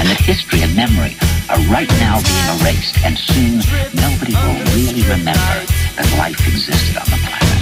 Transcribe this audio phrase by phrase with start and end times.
[0.00, 1.14] and that history and memory
[1.52, 3.60] are right now being erased, and soon
[4.00, 5.60] nobody will really remember
[5.92, 7.60] that life existed on the planet.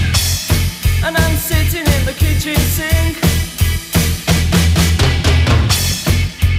[1.02, 3.18] And I'm sitting in the kitchen sink.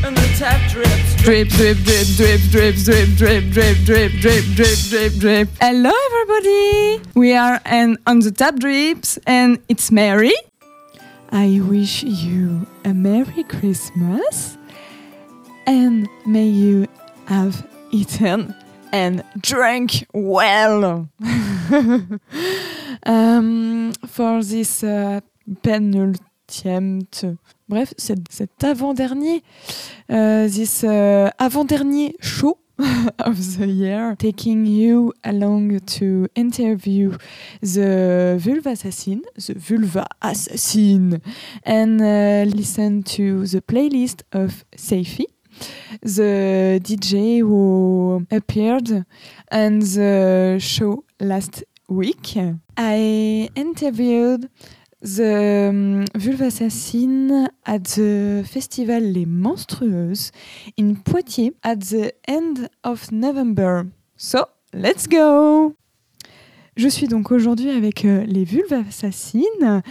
[0.03, 1.16] And the tap drips.
[1.23, 5.47] Drip, drip, drip, drip, drip, drip, drip, drip, drip, drip, drip, drip, drip.
[5.61, 7.01] Hello, everybody.
[7.16, 10.35] We are an on the tap drips, and it's Mary.
[11.31, 14.57] I wish you a Merry Christmas,
[15.66, 16.88] and may you
[17.25, 18.56] have eaten
[18.92, 21.09] and drank well.
[23.03, 25.22] um, for this uh,
[25.62, 27.38] penultimate,
[27.68, 29.42] bref, cet, cet avant-dernier,
[30.09, 32.58] uh, this uh, avant-dernier show
[33.20, 37.18] of the year, taking you along to interview
[37.62, 41.22] the vulva assassin, the vulva assassin,
[41.64, 45.26] and uh, listen to the playlist of Seifi,
[46.02, 49.06] the DJ who appeared
[49.52, 52.38] on the show last week.
[52.78, 54.50] I interviewed
[55.02, 60.31] the um, vulva assassin at the festival Les Monstrueuses
[60.78, 63.88] in Poitiers at the end of November.
[64.18, 65.76] So, let's go!
[66.76, 69.81] Je suis donc aujourd'hui avec euh, les vulves assassines.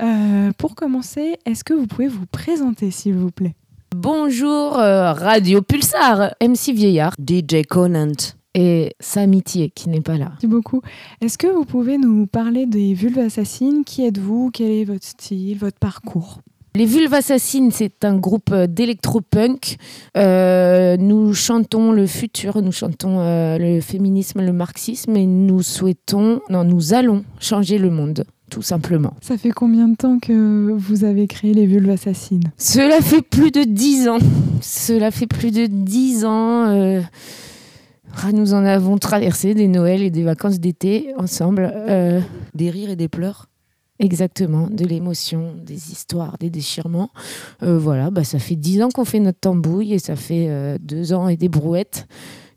[0.00, 3.54] Euh, pour commencer, est-ce que vous pouvez vous présenter, s'il vous plaît?
[3.96, 8.12] Bonjour euh, Radio Pulsar, MC Vieillard, DJ Conant
[8.54, 10.28] et Samitié qui n'est pas là.
[10.30, 10.82] Merci beaucoup.
[11.20, 13.84] Est-ce que vous pouvez nous parler des vulves assassines?
[13.84, 14.50] Qui êtes-vous?
[14.52, 16.40] Quel est votre style, votre parcours?
[16.74, 19.78] Les Vulves Assassines, c'est un groupe d'électropunk.
[20.16, 26.40] Euh, nous chantons le futur, nous chantons euh, le féminisme, le marxisme et nous souhaitons,
[26.50, 28.24] non, nous allons changer le monde.
[28.50, 29.14] Tout simplement.
[29.20, 32.44] Ça fait combien de temps que vous avez créé les vulves assassines?
[32.56, 34.18] Cela fait plus de dix ans.
[34.62, 36.66] Cela fait plus de dix ans.
[36.68, 37.00] euh,
[38.22, 41.70] ah, nous en avons traversé des Noëls et des vacances d'été ensemble.
[41.74, 42.20] euh,
[42.54, 43.46] Des rires et des pleurs?
[44.00, 47.10] Exactement, de l'émotion, des histoires, des déchirements.
[47.64, 50.78] Euh, voilà, bah, ça fait dix ans qu'on fait notre tambouille et ça fait euh,
[50.80, 52.06] deux ans et des brouettes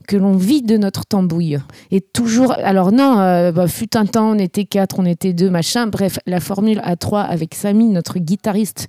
[0.07, 1.59] que l'on vit de notre tambouille.
[1.92, 5.50] Et toujours, alors non, euh, bah, fut un temps, on était quatre, on était deux,
[5.50, 5.88] machin.
[5.88, 8.88] Bref, la formule à trois avec Samy, notre guitariste,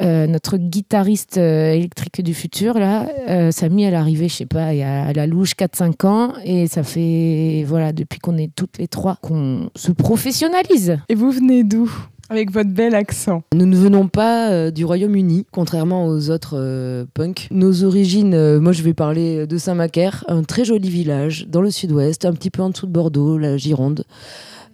[0.00, 3.06] euh, notre guitariste euh, électrique du futur, là,
[3.50, 6.66] Samy, elle est arrivée, je sais pas, il a à la louche 4-5 ans, et
[6.66, 10.98] ça fait, voilà, depuis qu'on est toutes les trois, qu'on se professionnalise.
[11.08, 11.90] Et vous venez d'où?
[12.32, 13.42] Avec votre bel accent.
[13.54, 17.46] Nous ne venons pas euh, du Royaume-Uni, contrairement aux autres euh, punks.
[17.50, 21.70] Nos origines, euh, moi je vais parler de Saint-Macaire, un très joli village dans le
[21.70, 24.04] sud-ouest, un petit peu en dessous de Bordeaux, la Gironde.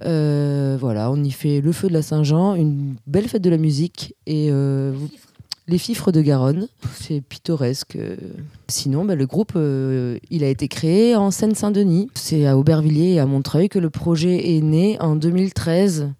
[0.04, 3.58] Euh, voilà, on y fait le feu de la Saint-Jean, une belle fête de la
[3.58, 4.52] musique et
[5.66, 6.68] les fifres de Garonne.
[6.94, 7.98] C'est pittoresque.
[8.68, 9.58] Sinon, bah, le groupe,
[10.30, 12.08] il a été créé en Seine-Saint-Denis.
[12.14, 16.10] C'est à Aubervilliers et à Montreuil que le projet est né en 2013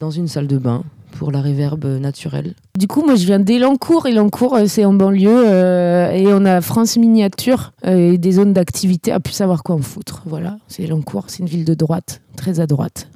[0.00, 0.82] dans une salle de bain
[1.12, 2.54] pour la réverbe naturelle.
[2.78, 4.06] Du coup, moi, je viens d'Elancourt.
[4.06, 5.28] Elancourt, c'est en banlieue.
[5.28, 9.74] euh, et on a France Miniature euh, et des zones d'activité à plus savoir quoi
[9.74, 10.22] en foutre.
[10.24, 11.24] Voilà, c'est Elancourt.
[11.28, 13.08] C'est une ville de droite, très à droite,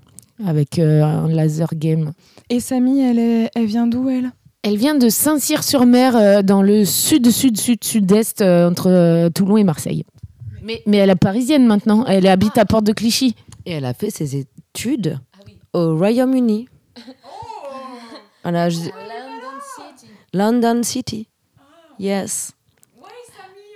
[0.45, 2.13] avec euh, un laser game.
[2.51, 3.51] Et Samy, elle, est...
[3.55, 4.31] elle vient d'où, elle?
[4.63, 9.57] Elle vient de Saint-Cyr-sur-Mer, euh, dans le sud, sud, sud, sud-est, euh, entre euh, Toulon
[9.57, 10.05] et Marseille.
[10.63, 12.05] Mais, mais elle est parisienne maintenant.
[12.07, 13.35] Elle habite à Porte de Clichy.
[13.65, 15.19] Et elle a fait ses études
[15.73, 16.69] au Royaume-Uni.
[18.43, 18.91] Voilà, je-
[20.33, 21.29] London City.
[21.99, 22.53] Yes.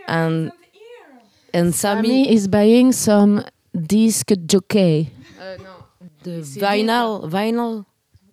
[0.06, 0.50] And,
[1.52, 3.44] and Sammy, Sammy is buying some
[3.74, 5.10] disc jockey.
[6.22, 7.84] the vinyl, vinyl,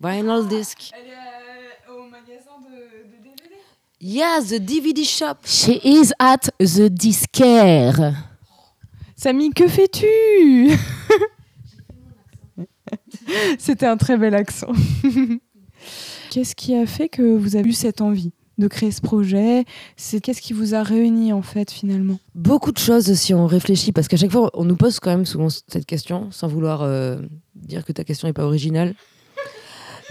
[0.01, 0.91] vinyl disc.
[0.93, 3.55] Elle est au magasin de, DVD.
[3.99, 5.37] Yes, the DVD shop.
[5.45, 8.15] She is at the disquaire.
[9.15, 10.77] Samy, que fais-tu?
[13.59, 14.71] C'était un très bel accent.
[16.31, 19.65] Qu'est-ce qui a fait que vous avez eu cette envie de créer ce projet?
[19.95, 22.19] C'est qu'est-ce qui vous a réuni en fait finalement?
[22.33, 25.25] Beaucoup de choses si on réfléchit, parce qu'à chaque fois, on nous pose quand même
[25.25, 27.21] souvent cette question, sans vouloir euh,
[27.55, 28.95] dire que ta question n'est pas originale.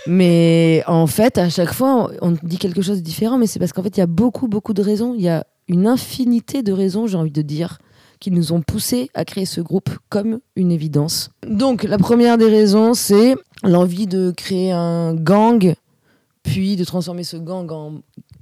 [0.07, 3.59] Mais en fait, à chaque fois, on on dit quelque chose de différent, mais c'est
[3.59, 5.15] parce qu'en fait, il y a beaucoup, beaucoup de raisons.
[5.15, 7.79] Il y a une infinité de raisons, j'ai envie de dire,
[8.25, 11.29] qui nous ont poussés à créer ce groupe comme une évidence.
[11.47, 15.75] Donc, la première des raisons, c'est l'envie de créer un gang,
[16.43, 18.01] puis de transformer ce gang en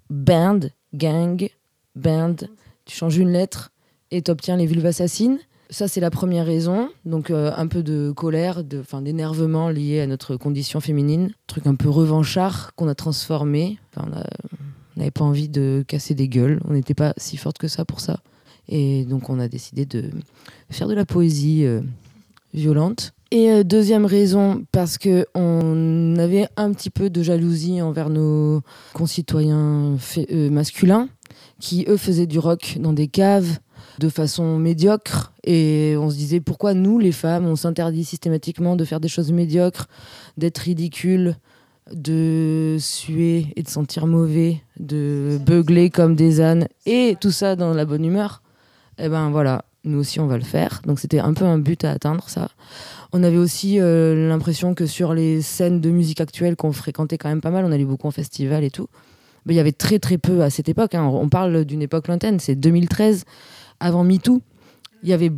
[0.08, 0.61] band,
[0.94, 1.49] gang,
[1.96, 2.37] band.
[2.84, 3.73] Tu changes une lettre
[4.12, 5.40] et tu obtiens les vulves assassines.
[5.69, 6.88] Ça, c'est la première raison.
[7.05, 11.32] Donc, euh, un peu de colère, d'énervement lié à notre condition féminine.
[11.49, 13.81] Truc un peu revanchard qu'on a transformé.
[13.96, 14.06] On
[14.96, 16.61] n'avait pas envie de casser des gueules.
[16.69, 18.20] On n'était pas si forte que ça pour ça.
[18.69, 20.11] Et donc, on a décidé de
[20.70, 21.81] faire de la poésie euh,
[22.55, 23.12] violente.
[23.31, 28.61] Et euh, deuxième raison, parce que on avait un petit peu de jalousie envers nos
[28.93, 31.09] concitoyens euh, masculins
[31.59, 33.59] qui, eux, faisaient du rock dans des caves
[33.99, 35.32] de façon médiocre.
[35.44, 39.32] Et on se disait, pourquoi nous, les femmes, on s'interdit systématiquement de faire des choses
[39.32, 39.87] médiocres,
[40.37, 41.37] d'être ridicules,
[41.93, 47.75] de suer et de sentir mauvais, de beugler comme des ânes, et tout ça dans
[47.75, 48.43] la bonne humeur
[48.99, 50.83] Eh ben voilà, nous aussi, on va le faire.
[50.87, 52.50] Donc c'était un peu un but à atteindre, ça.
[53.12, 57.29] On avait aussi euh, l'impression que sur les scènes de musique actuelles qu'on fréquentait quand
[57.29, 58.89] même pas mal, on allait beaucoup en festival et tout,
[59.44, 60.94] mais il y avait très très peu à cette époque.
[60.94, 61.05] hein.
[61.05, 63.25] On parle d'une époque lointaine, c'est 2013,
[63.81, 64.41] avant MeToo.
[65.03, 65.32] Il y avait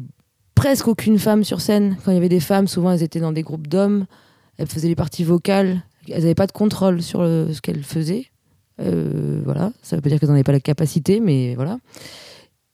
[0.54, 1.96] presque aucune femme sur scène.
[2.04, 4.06] Quand il y avait des femmes, souvent elles étaient dans des groupes d'hommes,
[4.58, 8.26] elles faisaient les parties vocales, elles n'avaient pas de contrôle sur ce qu'elles faisaient.
[8.80, 11.78] Euh, voilà, ça veut pas dire qu'elles n'en avaient pas la capacité, mais voilà.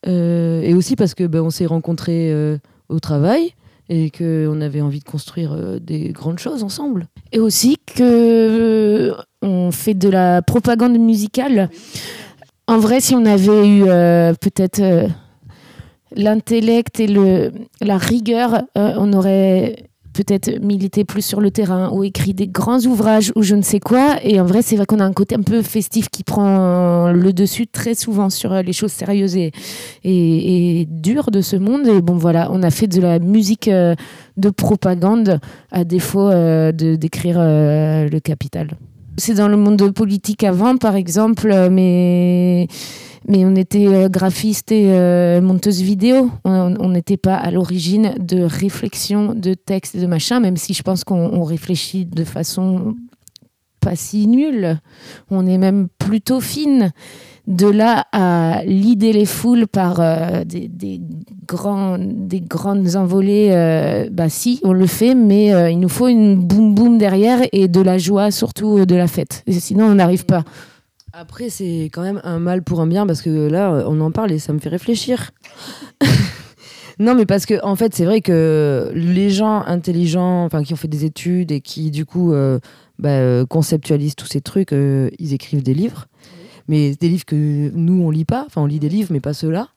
[0.07, 2.57] Euh, et aussi parce que ben, on s'est rencontrés euh,
[2.89, 3.53] au travail
[3.89, 7.07] et qu'on avait envie de construire euh, des grandes choses ensemble.
[7.31, 11.69] Et aussi que on fait de la propagande musicale.
[12.67, 13.83] En vrai, si on avait eu
[14.39, 15.09] peut-être
[16.15, 22.33] l'intellect et le, la rigueur, on aurait peut-être milité plus sur le terrain ou écrit
[22.33, 24.17] des grands ouvrages ou je ne sais quoi.
[24.23, 27.33] Et en vrai, c'est vrai qu'on a un côté un peu festif qui prend le
[27.33, 29.51] dessus très souvent sur euh, les choses sérieuses et,
[30.03, 31.87] et, et dures de ce monde.
[31.87, 33.95] Et bon, voilà, on a fait de la musique euh,
[34.37, 35.39] de propagande
[35.71, 38.71] à défaut euh, de d'écrire le capital.
[39.17, 42.67] C'est dans le monde politique avant, par exemple, mais
[43.27, 46.31] mais on était euh, graphiste et euh, monteuse vidéo.
[46.43, 51.03] On n'était pas à l'origine de réflexion, de texte, de machin, même si je pense
[51.03, 52.95] qu'on on réfléchit de façon
[53.79, 54.79] pas si nulle.
[55.29, 56.91] On est même plutôt fine.
[57.47, 61.01] De là à lider les foules par euh, des,
[61.47, 63.49] grands, des grandes envolées,
[64.11, 67.81] bah si, on le fait, mais il nous faut une boum boum derrière et de
[67.81, 69.43] la joie, surtout de la fête.
[69.49, 70.43] Sinon, on n'arrive pas.
[71.13, 74.31] Après, c'est quand même un mal pour un bien parce que là, on en parle
[74.31, 75.31] et ça me fait réfléchir.
[76.99, 80.77] non, mais parce que en fait, c'est vrai que les gens intelligents, enfin qui ont
[80.77, 82.59] fait des études et qui du coup euh,
[82.99, 86.07] bah, euh, conceptualisent tous ces trucs, euh, ils écrivent des livres.
[86.67, 88.43] Mais des livres que nous on lit pas.
[88.45, 89.69] Enfin, on lit des livres, mais pas ceux-là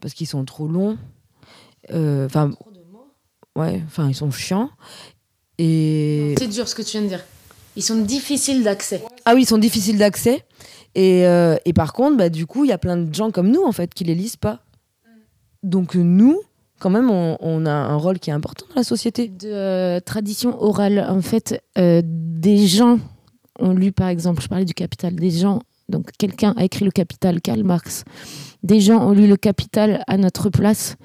[0.00, 0.96] parce qu'ils sont trop longs.
[1.92, 2.50] Euh, Enfin,
[3.56, 4.70] ouais, enfin ils sont chiants.
[5.58, 7.24] Et C'est dur ce que tu viens de dire.
[7.76, 9.02] Ils sont difficiles d'accès.
[9.24, 10.44] Ah oui, ils sont difficiles d'accès.
[10.94, 13.50] Et, euh, et par contre, bah, du coup, il y a plein de gens comme
[13.50, 14.60] nous, en fait, qui les lisent pas.
[15.62, 16.40] Donc nous,
[16.78, 19.28] quand même, on, on a un rôle qui est important dans la société.
[19.28, 22.98] De euh, tradition orale, en fait, euh, des gens
[23.58, 26.90] ont lu, par exemple, je parlais du Capital, des gens, donc quelqu'un a écrit le
[26.90, 28.04] Capital, Karl Marx.
[28.62, 30.96] Des gens ont lu le Capital à notre place.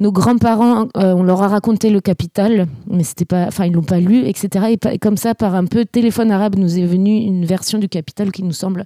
[0.00, 3.82] Nos grands-parents, euh, on leur a raconté le Capital, mais c'était pas, enfin ils l'ont
[3.82, 4.76] pas lu, etc.
[4.90, 8.32] Et, comme ça, par un peu téléphone arabe, nous est venue une version du Capital
[8.32, 8.84] qui nous semble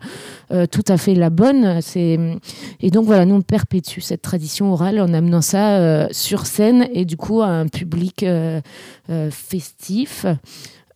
[0.50, 1.80] euh, tout à fait la bonne.
[1.96, 6.88] Et donc voilà, nous on perpétue cette tradition orale en amenant ça euh, sur scène
[6.92, 8.26] et du coup à un public
[9.30, 10.26] festif.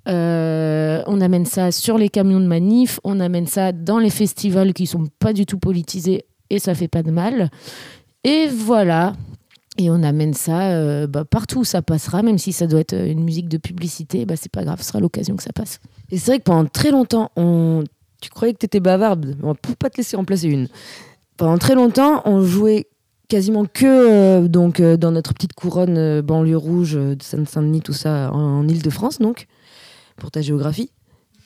[0.09, 4.73] Euh, on amène ça sur les camions de manif, on amène ça dans les festivals
[4.73, 7.50] qui sont pas du tout politisés et ça fait pas de mal.
[8.25, 9.14] Et voilà.
[9.78, 12.94] Et on amène ça euh, bah, partout où ça passera, même si ça doit être
[12.94, 15.78] une musique de publicité, bah, c'est pas grave, ce sera l'occasion que ça passe.
[16.11, 17.85] Et c'est vrai que pendant très longtemps, on...
[18.21, 20.68] tu croyais que tu étais bavarde, on peut pas te laisser en placer une.
[21.38, 22.87] Pendant très longtemps, on jouait
[23.28, 27.80] quasiment que euh, donc euh, dans notre petite couronne euh, banlieue rouge euh, de Seine-Saint-Denis,
[27.80, 29.47] tout ça, en, en Ile-de-France, donc,
[30.23, 30.91] pour ta géographie.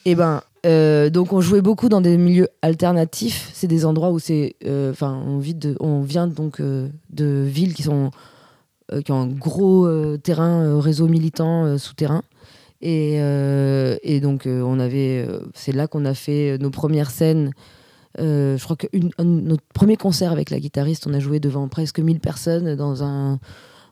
[0.05, 3.51] Et ben, euh, donc on jouait beaucoup dans des milieux alternatifs.
[3.55, 7.75] C'est des endroits où c'est, euh, enfin, on, vit on vient donc euh, de villes
[7.75, 8.11] qui sont
[9.05, 12.23] qui ont un gros terrain, réseau militant souterrain.
[12.81, 17.51] Et, et donc, on avait, c'est là qu'on a fait nos premières scènes.
[18.17, 18.87] Je crois que
[19.19, 23.41] notre premier concert avec la guitariste, on a joué devant presque 1000 personnes dans un,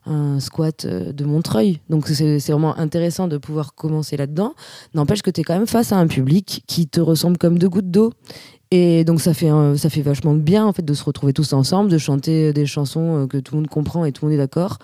[0.06, 1.80] un squat euh, de Montreuil.
[1.90, 4.54] Donc, c'est vraiment intéressant de pouvoir commencer là-dedans.
[4.94, 7.68] N'empêche que tu es quand même face à un public qui te ressemble comme deux
[7.68, 8.12] gouttes d'eau.
[8.70, 11.52] Et donc ça fait, un- ça fait vachement bien en fait de se retrouver tous
[11.52, 14.34] ensemble, de chanter des chansons euh, que tout le monde comprend et tout le monde
[14.40, 14.78] est d'accord.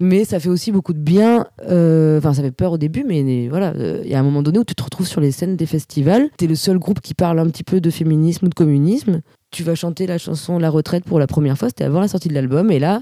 [0.00, 1.46] Mais ça fait aussi beaucoup de bien.
[1.70, 4.42] euh, Enfin, ça fait peur au début, mais voilà, euh, il y a un moment
[4.42, 6.28] donné où tu te retrouves sur les scènes des festivals.
[6.36, 9.22] T'es le seul groupe qui parle un petit peu de féminisme ou de communisme.
[9.50, 12.28] Tu vas chanter la chanson La retraite pour la première fois, c'était avant la sortie
[12.28, 13.00] de l'album, et là.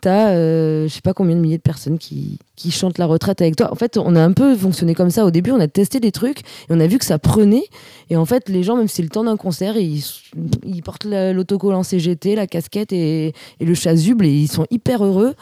[0.00, 3.42] T'as, euh, je sais pas combien de milliers de personnes qui, qui chantent la retraite
[3.42, 3.70] avec toi.
[3.70, 5.50] En fait, on a un peu fonctionné comme ça au début.
[5.50, 7.64] On a testé des trucs et on a vu que ça prenait.
[8.08, 10.02] Et en fait, les gens, même si c'est le temps d'un concert, ils,
[10.64, 15.04] ils portent la- l'autocollant CGT, la casquette et, et le chasuble et ils sont hyper
[15.04, 15.34] heureux.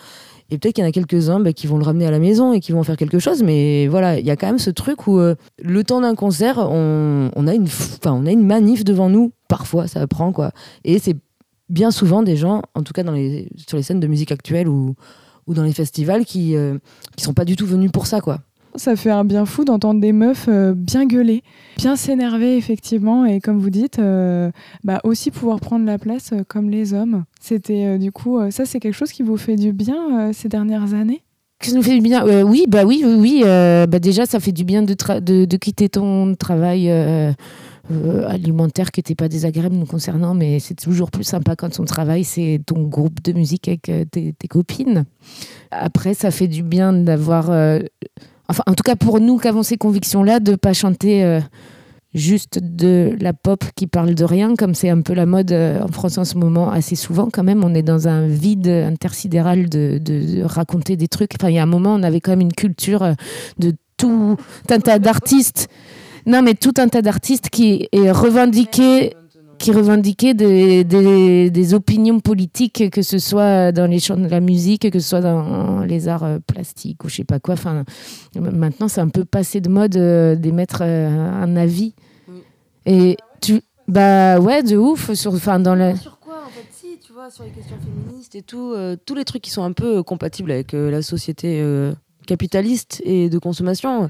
[0.50, 2.54] Et peut-être qu'il y en a quelques-uns bah, qui vont le ramener à la maison
[2.54, 3.42] et qui vont faire quelque chose.
[3.42, 6.58] Mais voilà, il y a quand même ce truc où euh, le temps d'un concert,
[6.58, 7.68] on, on, a une,
[8.06, 9.30] on a une manif devant nous.
[9.46, 10.52] Parfois, ça prend quoi.
[10.84, 11.16] Et c'est
[11.68, 14.68] bien souvent des gens, en tout cas dans les, sur les scènes de musique actuelle
[14.68, 14.94] ou,
[15.46, 16.78] ou dans les festivals, qui, euh,
[17.16, 18.40] qui sont pas du tout venus pour ça quoi.
[18.74, 21.42] Ça fait un bien fou d'entendre des meufs euh, bien gueuler,
[21.78, 24.50] bien s'énerver effectivement, et comme vous dites, euh,
[24.84, 27.24] bah aussi pouvoir prendre la place euh, comme les hommes.
[27.40, 30.32] C'était euh, du coup, euh, ça c'est quelque chose qui vous fait du bien euh,
[30.32, 31.22] ces dernières années?
[31.60, 33.42] Qui nous fait du bien Euh, Oui, bah oui, oui, oui.
[33.44, 37.32] euh, bah déjà, ça fait du bien de, de, de quitter ton travail euh,
[37.90, 41.84] euh, alimentaire qui n'était pas désagréable nous concernant, mais c'est toujours plus sympa quand ton
[41.84, 45.04] travail, c'est ton groupe de musique avec euh, tes, copines.
[45.70, 47.50] Après, ça fait du bien d'avoir...
[47.50, 47.80] euh,
[48.48, 51.24] enfin, en tout cas, pour nous qui avons ces convictions-là, de pas chanter...
[51.24, 51.40] euh,
[52.14, 55.88] juste de la pop qui parle de rien, comme c'est un peu la mode en
[55.88, 57.62] France en ce moment assez souvent quand même.
[57.62, 61.32] On est dans un vide intersidéral de, raconter des trucs.
[61.38, 63.12] Enfin, il y a un moment, on avait quand même une culture
[63.58, 64.38] de tout
[64.70, 65.68] un tas d'artistes.
[66.28, 69.14] Non, mais tout un tas d'artistes qui revendiqué
[69.58, 74.40] qui revendiquaient des, des, des opinions politiques, que ce soit dans les champs de la
[74.40, 77.54] musique, que ce soit dans les arts euh, plastiques ou je sais pas quoi.
[77.54, 77.84] Enfin,
[78.36, 81.94] maintenant, c'est un peu passé de mode euh, d'émettre euh, un avis.
[82.86, 85.12] Et tu, bah ouais, de ouf.
[85.14, 88.34] Sur, enfin, dans la, Sur quoi en fait Si, tu vois, sur les questions féministes
[88.36, 91.62] et tout, euh, tous les trucs qui sont un peu compatibles avec la société
[92.26, 94.08] capitaliste et de consommation.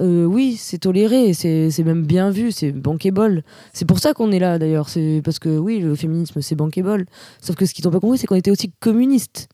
[0.00, 3.44] Euh, oui, c'est toléré, c'est même bien vu, c'est bankable.
[3.72, 7.06] C'est pour ça qu'on est là d'ailleurs, c'est parce que oui, le féminisme c'est bankable.
[7.40, 9.48] Sauf que ce qu'ils n'ont pas compris, c'est qu'on était aussi communistes.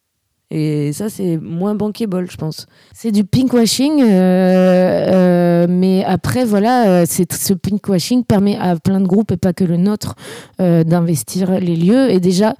[0.50, 2.66] Et ça, c'est moins bankable, je pense.
[2.94, 9.00] C'est du pinkwashing, euh, euh, mais après, voilà, euh, c'est- ce pinkwashing permet à plein
[9.00, 10.14] de groupes, et pas que le nôtre,
[10.62, 12.10] euh, d'investir les lieux.
[12.10, 12.54] Et déjà,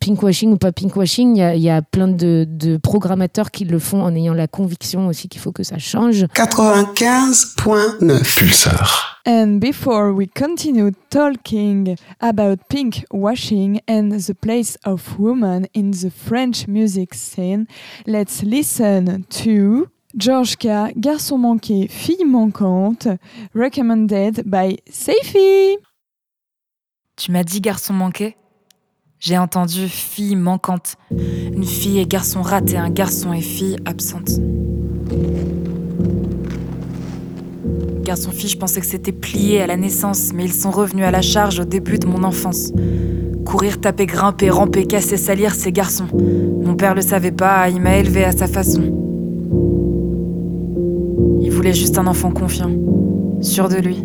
[0.00, 3.64] pinkwashing ou pas pinkwashing, il y a- il y, a plein de, de programmateurs qui
[3.66, 6.24] le font en ayant la conviction aussi qu'il faut que ça change.
[6.34, 8.36] 95.9.
[8.36, 9.07] Pulsar.
[9.26, 16.10] And before we continue talking about pink washing and the place of women in the
[16.10, 17.66] French music scene,
[18.06, 20.92] let's listen to George K.
[20.96, 23.08] Garçon manqué, fille manquante,
[23.54, 25.76] recommended by Seifi.
[27.16, 28.36] Tu m'as dit garçon manqué?
[29.18, 30.96] J'ai entendu fille manquante.
[31.10, 34.30] Une fille et garçon raté, un garçon et fille absente.
[38.14, 41.60] Je pensais que c'était plié à la naissance, mais ils sont revenus à la charge
[41.60, 42.72] au début de mon enfance.
[43.44, 46.06] Courir, taper, grimper, ramper, casser, salir, ces garçons.
[46.14, 48.80] Mon père le savait pas, il m'a élevé à sa façon.
[51.42, 52.70] Il voulait juste un enfant confiant,
[53.42, 54.02] sûr de lui.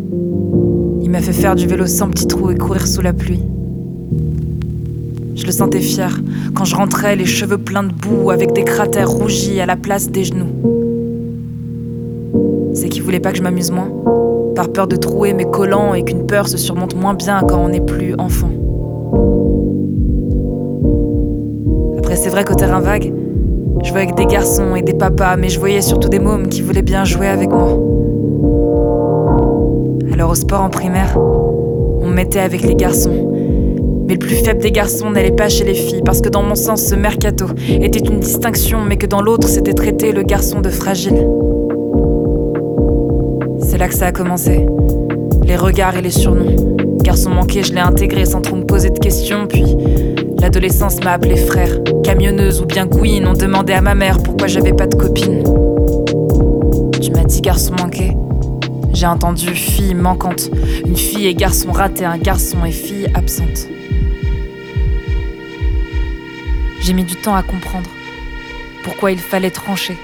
[1.00, 3.40] Il m'a fait faire du vélo sans petit trou et courir sous la pluie.
[5.34, 6.20] Je le sentais fier
[6.54, 10.10] quand je rentrais, les cheveux pleins de boue, avec des cratères rougis à la place
[10.10, 10.83] des genoux.
[12.74, 13.88] C'est qu'il voulait pas que je m'amuse moins,
[14.56, 17.68] par peur de trouer mes collants et qu'une peur se surmonte moins bien quand on
[17.68, 18.50] n'est plus enfant.
[21.98, 23.12] Après, c'est vrai qu'au terrain vague,
[23.82, 26.62] je jouais avec des garçons et des papas, mais je voyais surtout des mômes qui
[26.62, 27.78] voulaient bien jouer avec moi.
[30.12, 33.32] Alors au sport en primaire, on me mettait avec les garçons.
[34.06, 36.56] Mais le plus faible des garçons n'allait pas chez les filles, parce que dans mon
[36.56, 40.70] sens, ce mercato était une distinction, mais que dans l'autre, c'était traité le garçon de
[40.70, 41.26] fragile.
[43.74, 44.64] C'est là que ça a commencé.
[45.42, 46.76] Les regards et les surnoms.
[47.02, 49.64] Garçon manqué, je l'ai intégré sans trop me poser de questions, puis
[50.38, 51.82] l'adolescence m'a appelé frère.
[52.04, 55.42] Camionneuse ou bien queen, on demandait à ma mère pourquoi j'avais pas de copine.
[57.02, 58.12] Tu m'as dit garçon manqué
[58.92, 60.50] j'ai entendu fille manquante,
[60.86, 63.66] une fille et garçon raté, un garçon et fille absente.
[66.80, 67.90] J'ai mis du temps à comprendre
[68.84, 69.96] pourquoi il fallait trancher,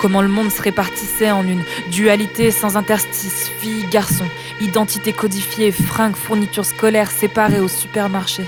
[0.00, 4.24] comment le monde se répartissait en une dualité sans interstice, fille, garçon,
[4.60, 8.44] identité codifiée, fringues, fournitures scolaires séparées au supermarché.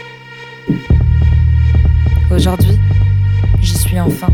[2.30, 2.78] Aujourd'hui,
[3.60, 4.28] j'y suis enfin.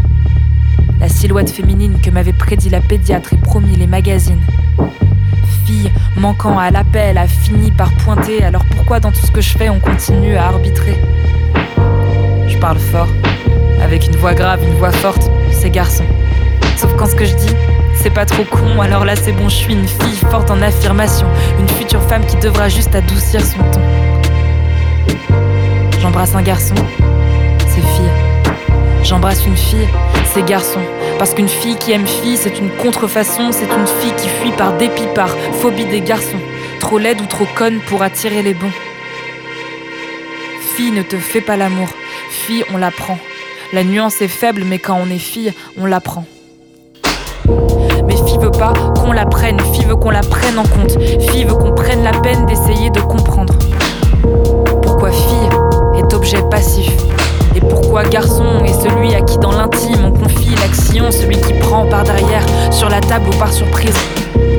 [1.01, 4.43] La silhouette féminine que m'avait prédit la pédiatre et promis les magazines
[5.65, 9.57] fille manquant à l'appel a fini par pointer, alors pourquoi dans tout ce que je
[9.57, 10.97] fais on continue à arbitrer?
[12.47, 13.09] Je parle fort,
[13.83, 16.05] avec une voix grave, une voix forte, c'est garçon.
[16.77, 17.55] Sauf quand ce que je dis,
[18.03, 21.27] c'est pas trop con, alors là c'est bon, je suis une fille forte en affirmation,
[21.59, 23.81] une future femme qui devra juste adoucir son ton.
[26.01, 26.75] J'embrasse un garçon,
[27.61, 28.11] c'est fille.
[29.03, 29.89] J'embrasse une fille,
[30.33, 30.81] c'est garçon.
[31.19, 34.77] Parce qu'une fille qui aime fille, c'est une contrefaçon, c'est une fille qui fuit par
[34.77, 35.29] dépit, par
[35.61, 36.41] phobie des garçons.
[36.81, 38.73] Trop laide ou trop conne pour attirer les bons.
[40.77, 41.89] Fille ne te fait pas l'amour,
[42.31, 43.19] fille on l'apprend.
[43.73, 46.27] La nuance est faible, mais quand on est fille, on l'apprend.
[48.35, 51.55] Fille veut pas qu'on la prenne, fille veut qu'on la prenne en compte, fille veut
[51.55, 53.55] qu'on prenne la peine d'essayer de comprendre.
[54.83, 56.93] Pourquoi fille est objet passif
[57.55, 61.87] et pourquoi garçon est celui à qui dans l'intime on confie l'action, celui qui prend
[61.87, 62.43] par derrière,
[62.73, 63.95] sur la table ou par surprise.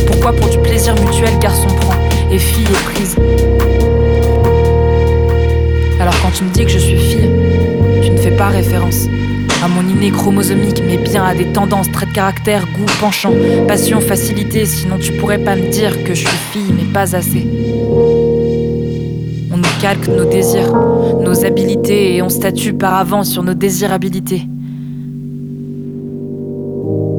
[0.07, 1.95] Pourquoi pour du plaisir mutuel garçon prend
[2.31, 3.17] et fille est prise.
[5.99, 7.29] Alors quand tu me dis que je suis fille,
[8.01, 9.07] tu ne fais pas référence
[9.63, 13.33] à mon inné chromosomique, mais bien à des tendances, traits de caractère, goût, penchant,
[13.67, 17.47] passion, facilité, sinon tu pourrais pas me dire que je suis fille, mais pas assez.
[19.51, 20.73] On nous calque nos désirs,
[21.21, 24.43] nos habilités et on statue par avant sur nos désirabilités.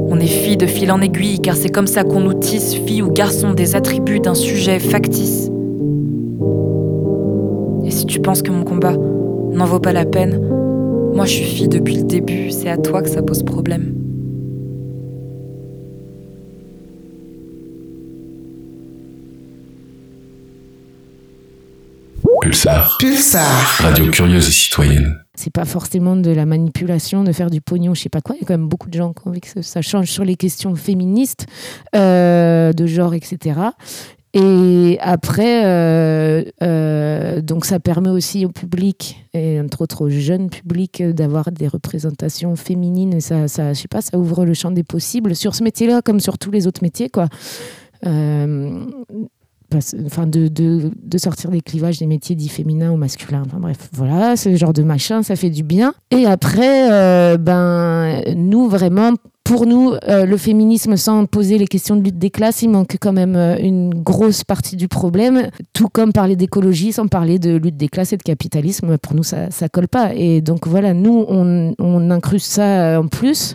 [0.09, 3.03] On est fille de fil en aiguille car c'est comme ça qu'on nous tisse, fille
[3.03, 5.51] ou garçon, des attributs d'un sujet factice.
[7.85, 8.94] Et si tu penses que mon combat
[9.53, 10.46] n'en vaut pas la peine,
[11.16, 13.94] moi je suis fille depuis le début, c'est à toi que ça pose problème.
[22.42, 22.98] Pulsar.
[23.00, 23.79] Pulsar.
[23.81, 25.18] Radio curieuse et citoyenne.
[25.35, 28.37] C'est pas forcément de la manipulation, de faire du pognon, je sais pas quoi.
[28.37, 30.24] Il y a quand même beaucoup de gens qui ont envie que ça change sur
[30.24, 31.46] les questions féministes,
[31.94, 33.61] euh, de genre, etc.
[34.35, 40.51] Et après, euh, euh, donc ça permet aussi au public, et entre autres au jeune
[40.51, 43.15] public, d'avoir des représentations féminines.
[43.15, 46.03] Et ça, ça, je sais pas, ça ouvre le champ des possibles sur ce métier-là
[46.03, 47.29] comme sur tous les autres métiers, quoi.
[48.05, 48.85] Euh,
[49.71, 53.43] de, de, de sortir des clivages des métiers dits féminins ou masculins.
[53.47, 55.93] Enfin bref, voilà, ce genre de machin, ça fait du bien.
[56.11, 57.96] Et après, ben
[58.35, 59.12] nous vraiment.
[59.45, 62.97] Pour nous, euh, le féminisme, sans poser les questions de lutte des classes, il manque
[63.01, 65.51] quand même euh, une grosse partie du problème.
[65.73, 69.23] Tout comme parler d'écologie, sans parler de lutte des classes et de capitalisme, pour nous,
[69.23, 70.15] ça ça colle pas.
[70.15, 73.55] Et donc voilà, nous, on, on incruste ça euh, en plus.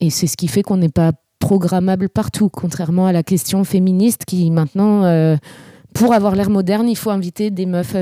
[0.00, 4.24] Et c'est ce qui fait qu'on n'est pas programmable partout, contrairement à la question féministe
[4.26, 5.36] qui maintenant,
[5.94, 7.94] pour avoir l'air moderne, il faut inviter des meufs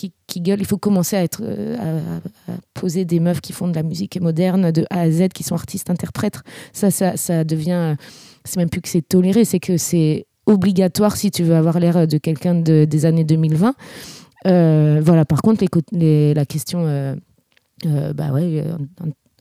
[0.00, 0.60] qui, qui gueulent.
[0.60, 1.76] Il faut commencer euh,
[2.48, 5.42] à, poser des meufs qui font de la musique moderne de A à Z, qui
[5.42, 6.40] sont artistes-interprètes.
[6.72, 7.96] Ça, ça, ça devient.
[8.46, 12.06] C'est même plus que c'est toléré, c'est que c'est obligatoire si tu veux avoir l'air
[12.06, 13.74] de quelqu'un de- des années 2020.
[14.46, 16.86] Euh, voilà, par contre, la question.
[16.86, 17.14] euh,
[17.86, 18.30] euh, bah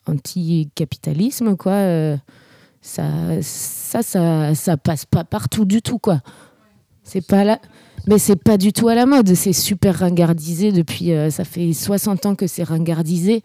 [0.06, 2.18] anti-capitalisme, quoi.
[2.82, 3.04] ça,
[3.42, 6.22] ça, ça, ça passe pas partout du tout, quoi.
[7.10, 7.60] C'est pas là.
[8.08, 9.34] Mais c'est pas du tout à la mode.
[9.34, 11.12] C'est super ringardisé depuis.
[11.12, 13.42] euh, ça fait 60 ans que c'est ringardisé.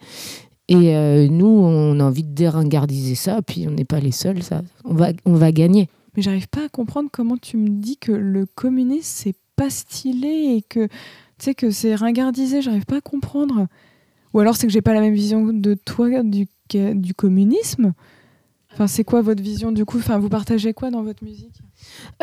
[0.67, 3.41] Et euh, nous, on a envie de déringardiser ça.
[3.41, 4.43] Puis on n'est pas les seuls.
[4.43, 5.89] Ça, on va, on va gagner.
[6.15, 10.55] Mais j'arrive pas à comprendre comment tu me dis que le communisme c'est pas stylé
[10.57, 10.91] et que tu
[11.39, 12.61] sais que c'est ringardisé.
[12.61, 13.67] J'arrive pas à comprendre.
[14.33, 17.93] Ou alors c'est que j'ai pas la même vision de toi du, du communisme.
[18.75, 19.99] Enfin, c'est quoi votre vision du coup?
[19.99, 21.53] Enfin, vous partagez quoi dans votre musique?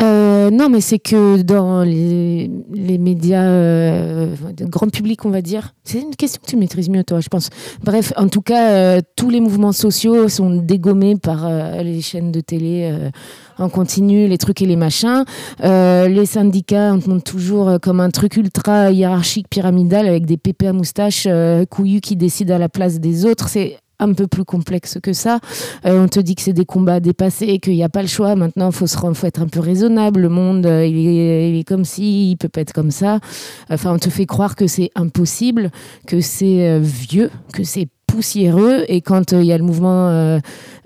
[0.02, 2.50] Euh, non, mais c'est que dans les,
[2.98, 7.20] médias euh, grand public, on va dire, c'est une question que tu maîtrises mieux, toi,
[7.20, 7.48] je pense.
[7.82, 12.32] Bref, en tout cas, euh, tous les mouvements sociaux sont dégommés par euh, les chaînes
[12.32, 12.94] de télé
[13.56, 15.24] en continu, les trucs et les machins.
[15.62, 20.68] Les syndicats, on te montre toujours comme un truc ultra hiérarchique, pyramidal, avec des pépés
[20.68, 21.26] à moustache
[21.70, 23.48] couillus qui décident à la place des autres.
[23.48, 25.38] C'est un peu plus complexe que ça.
[25.86, 28.34] Euh, on te dit que c'est des combats dépassés qu'il n'y a pas le choix.
[28.34, 30.20] Maintenant, il faut, se faut être un peu raisonnable.
[30.20, 33.20] Le monde, euh, il, est, comme si, il peut pas être comme ça.
[33.70, 35.70] Enfin, on te fait croire que c'est impossible,
[36.06, 38.84] que c'est euh, vieux, que c'est poussiéreux.
[38.88, 40.38] Et quand euh, il y a le mouvement euh,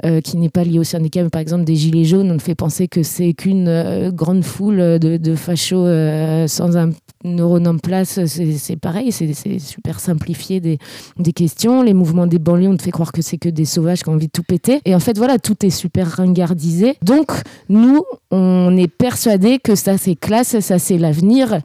[0.04, 2.54] euh, qui n'est pas lié au syndicat, par exemple des Gilets jaunes, on te fait
[2.54, 6.90] penser que c'est qu'une euh, grande foule de, de fachos euh, sans un
[7.26, 8.24] neurone en place.
[8.26, 10.78] C'est pareil, c'est super simplifié des,
[11.18, 11.82] des questions.
[11.82, 14.14] Les mouvements des banlieues, on te fait croire que c'est que des sauvages qui ont
[14.14, 14.80] envie de tout péter.
[14.84, 16.96] Et en fait, voilà, tout est super ringardisé.
[17.02, 17.30] Donc,
[17.68, 21.60] nous, on est persuadés que ça, c'est classe, ça, c'est l'avenir.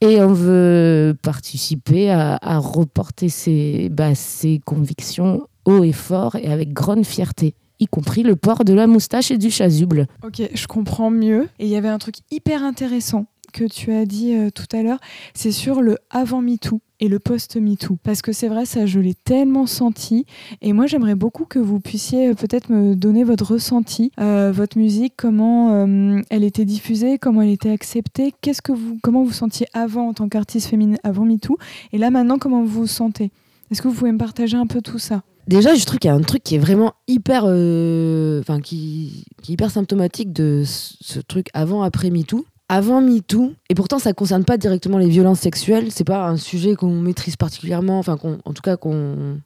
[0.00, 6.52] Et on veut participer à, à reporter ses, bah, ses convictions haut et fort et
[6.52, 10.06] avec grande fierté, y compris le port de la moustache et du chasuble.
[10.22, 11.48] Ok, je comprends mieux.
[11.58, 14.82] Et il y avait un truc hyper intéressant que tu as dit euh, tout à
[14.82, 14.98] l'heure,
[15.32, 17.96] c'est sur le avant MeToo et le post MeToo.
[18.02, 20.26] Parce que c'est vrai, ça, je l'ai tellement senti.
[20.60, 24.76] Et moi, j'aimerais beaucoup que vous puissiez euh, peut-être me donner votre ressenti, euh, votre
[24.76, 25.86] musique, comment
[26.30, 30.14] elle était diffusée, comment elle était acceptée, qu'est-ce que vous, comment vous sentiez avant en
[30.14, 31.56] tant qu'artiste féminine avant MeToo,
[31.92, 33.30] et là maintenant, comment vous vous sentez?
[33.70, 35.22] Est-ce que vous pouvez me partager un peu tout ça?
[35.46, 39.70] Déjà, je trouve qu'il y a un truc qui est vraiment hyper, enfin qui, hyper
[39.70, 42.44] symptomatique de ce, truc avant-après MeToo.
[42.74, 46.74] Avant MeToo, et pourtant ça concerne pas directement les violences sexuelles, c'est pas un sujet
[46.74, 49.38] qu'on maîtrise particulièrement, enfin en tout cas qu'on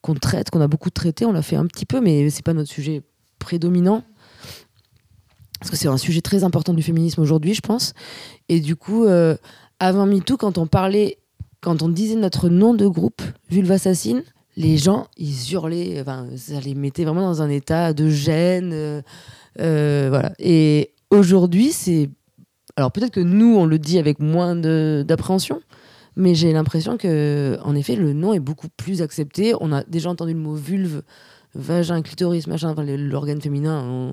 [0.00, 2.52] qu'on traite, qu'on a beaucoup traité, on l'a fait un petit peu, mais c'est pas
[2.52, 3.02] notre sujet
[3.40, 4.04] prédominant.
[5.58, 7.94] Parce que c'est un sujet très important du féminisme aujourd'hui, je pense.
[8.48, 9.36] Et du coup, euh,
[9.80, 11.18] avant MeToo, quand on parlait,
[11.62, 14.22] quand on disait notre nom de groupe, Vulva Assassine,
[14.56, 18.70] les gens, ils hurlaient, enfin, ça les mettait vraiment dans un état de gêne.
[18.72, 19.02] euh,
[19.58, 20.32] euh, voilà.
[20.38, 22.08] Et aujourd'hui, c'est.
[22.76, 25.60] Alors peut-être que nous, on le dit avec moins d'appréhension,
[26.16, 29.54] mais j'ai l'impression que, en effet, le nom est beaucoup plus accepté.
[29.60, 31.02] On a déjà entendu le mot vulve,
[31.54, 34.12] vagin, clitoris, machin, l'organe féminin.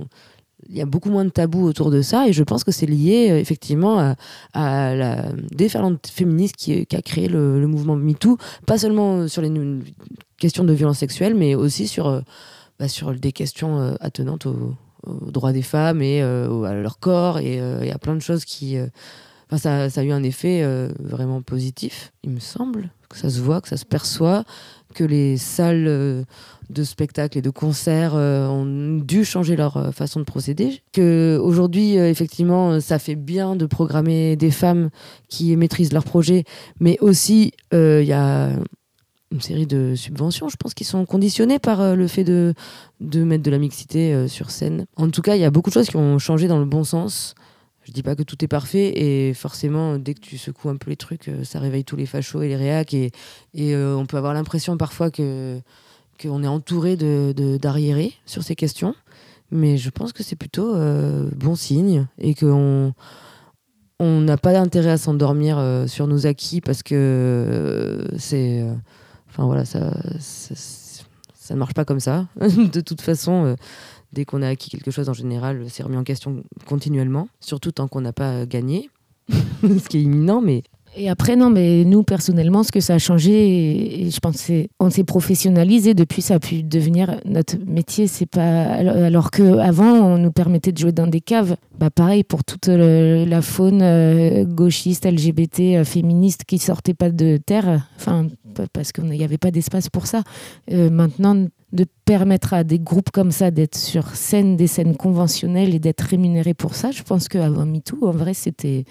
[0.68, 2.86] Il y a beaucoup moins de tabous autour de ça, et je pense que c'est
[2.86, 4.14] lié euh, effectivement
[4.54, 9.52] à, la déferlante féministe qui, qui a créé le, mouvement MeToo, pas seulement sur les
[10.38, 12.20] questions de violence sexuelle, mais aussi sur, euh,
[12.78, 14.74] bah, sur des questions euh, attenantes aux,
[15.06, 18.22] aux droits des femmes et euh, à leur corps et, euh, et à plein de
[18.22, 18.78] choses qui.
[18.78, 18.88] euh,
[19.48, 20.64] enfin, ça, ça a eu un effet
[21.00, 24.44] vraiment positif, il me semble, que ça se voit, que ça se perçoit,
[24.94, 26.26] que les salles
[26.70, 30.82] de spectacles et de concerts ont dû changer leur façon de procéder.
[30.94, 34.90] Que aujourd'hui, effectivement, ça fait bien de programmer des femmes
[35.30, 36.44] qui maîtrisent leurs projets,
[36.80, 38.52] mais aussi il y a
[39.32, 42.54] une série de subventions, je pense, qui sont conditionnées par euh, le fait de,
[43.00, 44.86] de mettre de la mixité euh, sur scène.
[44.96, 46.84] En tout cas, il y a beaucoup de choses qui ont changé dans le bon
[46.84, 47.36] sens.
[47.84, 50.90] Je dis pas que tout est parfait et forcément, dès que tu secoues un peu
[50.90, 53.12] les trucs, euh, ça réveille tous les fachos et les réacs et,
[53.54, 55.60] et on peut avoir l'impression parfois que
[56.22, 58.94] qu'on est entouré de, d'arriérés sur ces questions.
[59.52, 60.76] Mais je pense que c'est plutôt
[61.34, 62.94] bon signe et qu'on
[64.00, 68.66] on n'a pas intérêt à s'endormir sur nos acquis parce que c'est.
[69.40, 72.28] Enfin voilà, ça, ça, ne marche pas comme ça.
[72.42, 73.56] de toute façon, euh,
[74.12, 77.88] dès qu'on a acquis quelque chose en général, c'est remis en question continuellement, surtout tant
[77.88, 78.90] qu'on n'a pas gagné,
[79.62, 80.64] ce qui est imminent, mais
[81.02, 84.68] Et après, non, mais nous, personnellement, ce que ça a changé, et, je pense c'est
[84.82, 88.06] on s'est professionnalisé depuis, ça a pu devenir notre métier.
[88.08, 91.56] C'est pas alors, alors que avant, on nous permettait de jouer dans des caves.
[91.80, 97.10] Bah pareil pour toute le- la faune euh, gauchiste, LGBT, euh, féministe qui sortait pas
[97.12, 97.88] de terre.
[97.96, 100.24] Enfin, pa- parce qu'il n'y avait pas d'espace pour ça.
[100.74, 105.74] Euh, maintenant, de permettre à des groupes comme ça d'être sur scène, des scènes conventionnelles
[105.76, 108.84] et d'être rémunérés pour ça, je pense qu'avant MeToo, en vrai, c'était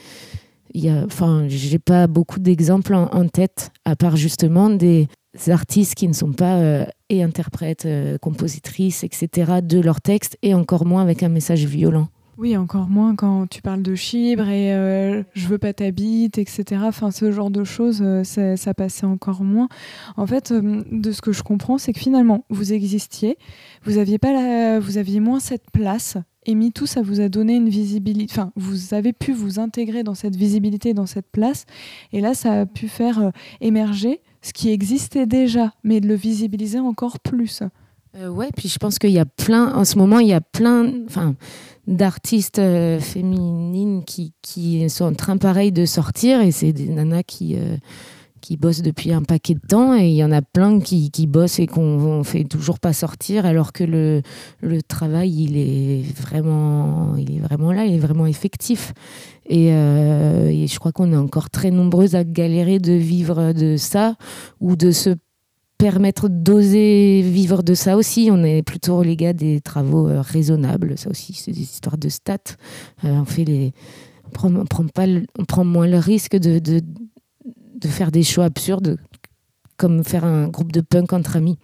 [0.85, 5.09] y a, enfin, j'ai pas beaucoup d'exemples en, tête, à part justement des
[5.49, 10.55] artistes qui ne sont pas euh, et interprètes, euh, compositrices, etc., de leurs textes, et
[10.55, 12.09] encore moins avec un message violent.
[12.39, 16.39] Oui, encore moins quand tu parles de chibre et euh, je veux pas ta bite,
[16.39, 16.83] etc.
[16.85, 19.69] Enfin, ce genre de choses, euh, ça, passait encore moins.
[20.17, 23.39] En fait, euh, de ce que je comprends, c'est que finalement, vous existiez,
[23.83, 26.17] vous aviez pas vous aviez moins cette place.
[26.49, 28.33] Et MeToo, ça vous a donné une visibilité.
[28.33, 31.67] Enfin, vous avez pu vous intégrer dans cette visibilité, dans cette place.
[32.13, 36.15] Et là, ça a pu faire euh, émerger ce qui existait déjà, mais de le
[36.15, 37.63] visibiliser encore plus.
[38.19, 40.41] Euh, ouais, puis je pense qu'il y a plein, en ce moment, il y a
[40.41, 40.93] plein
[41.87, 47.23] d'artistes euh, féminines qui, qui sont en train pareil de sortir, et c'est des nanas
[47.23, 47.77] qui, euh,
[48.41, 51.29] qui bossent depuis un paquet de temps, et il y en a plein qui, qui
[51.29, 54.23] bossent et qu'on ne fait toujours pas sortir, alors que le,
[54.63, 58.95] le travail, il est, vraiment, il est vraiment là, il est vraiment effectif.
[59.49, 64.17] Et, euh, je crois qu'on est encore très nombreuses à galérer de vivre de ça,
[64.61, 65.11] ou de se
[65.79, 68.29] permettre d'oser vivre de ça aussi.
[68.33, 70.99] On est plutôt relégué à des travaux euh, raisonnables.
[70.99, 72.57] Ça aussi, c'est des histoires de stats.
[73.05, 73.73] Euh, on fait les,
[74.27, 74.31] on
[74.65, 75.07] prend, pas,
[75.39, 76.83] on prend moins le risque de, de
[77.79, 78.99] de faire des choix absurdes,
[79.77, 81.59] comme faire un groupe de punk entre amis.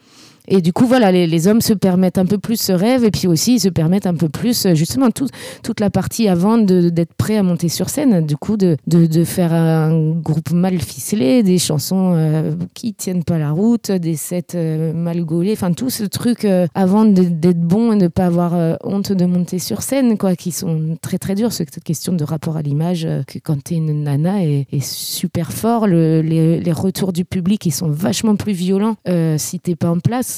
[0.47, 3.27] Et du coup, voilà, les, hommes se permettent un peu plus ce rêve, et puis
[3.27, 5.29] aussi, ils se permettent un peu plus, euh, justement, tout-
[5.63, 8.77] toute la partie avant d'être prêt à monter sur scène, du coup, de,
[9.25, 14.55] faire un groupe mal ficelé, des chansons euh, qui tiennent pas la route, des sets
[14.55, 18.79] euh, mal gaulés, enfin, tout ce truc euh, avant d'être bon et de pas avoir
[18.85, 21.53] honte de monter sur scène, quoi, qui sont très, très durs.
[21.53, 25.87] Cette question de rapport à l'image, que quand t'es une nana, est, super fort.
[25.87, 28.97] Le- les, les retours du public, ils sont vachement plus violents
[29.39, 30.34] si t'es pas en place.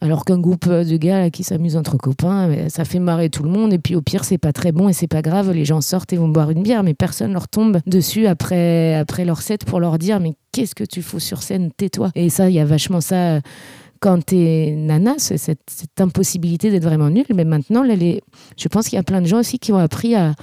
[0.00, 3.72] Alors qu'un groupe de gars qui s'amusent entre copains, ça fait marrer tout le monde.
[3.72, 5.50] Et puis au pire, c'est pas très bon et c'est pas grave.
[5.50, 9.24] Les gens sortent et vont boire une bière, mais personne leur tombe dessus après, après
[9.24, 11.70] leur set pour leur dire Mais qu'est-ce que tu fous sur scène?
[11.76, 12.10] Tais-toi.
[12.14, 13.16] Et ça, il y a vachement ça.
[13.36, 13.40] euh,
[14.00, 17.26] Quand t'es nana, cette, cette impossibilité d'être vraiment nul.
[17.34, 20.14] Mais maintenant, là, je pense qu'il y a plein de gens aussi qui ont appris
[20.14, 20.34] à,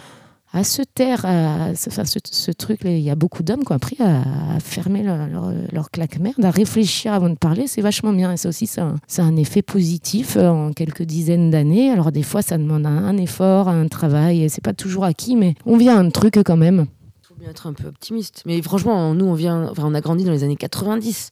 [0.56, 3.98] à se taire, à, enfin, ce, truc, il y a beaucoup d'hommes qui ont appris
[4.00, 4.24] à,
[4.62, 5.28] fermer leur,
[5.74, 8.38] leur, claque-merde, à réfléchir avant de parler, c'est vachement bien.
[8.38, 11.92] Ça aussi, c'est un, un effet positif euh, en quelques dizaines d'années.
[11.92, 15.56] Alors des fois, ça demande un, effort, un travail, et c'est pas toujours acquis, mais
[15.66, 16.86] on vient à un truc quand même.
[17.22, 18.44] Il faut bien être un peu optimiste.
[18.46, 21.32] Mais franchement, nous, on vient, enfin, on a grandi dans les années 90.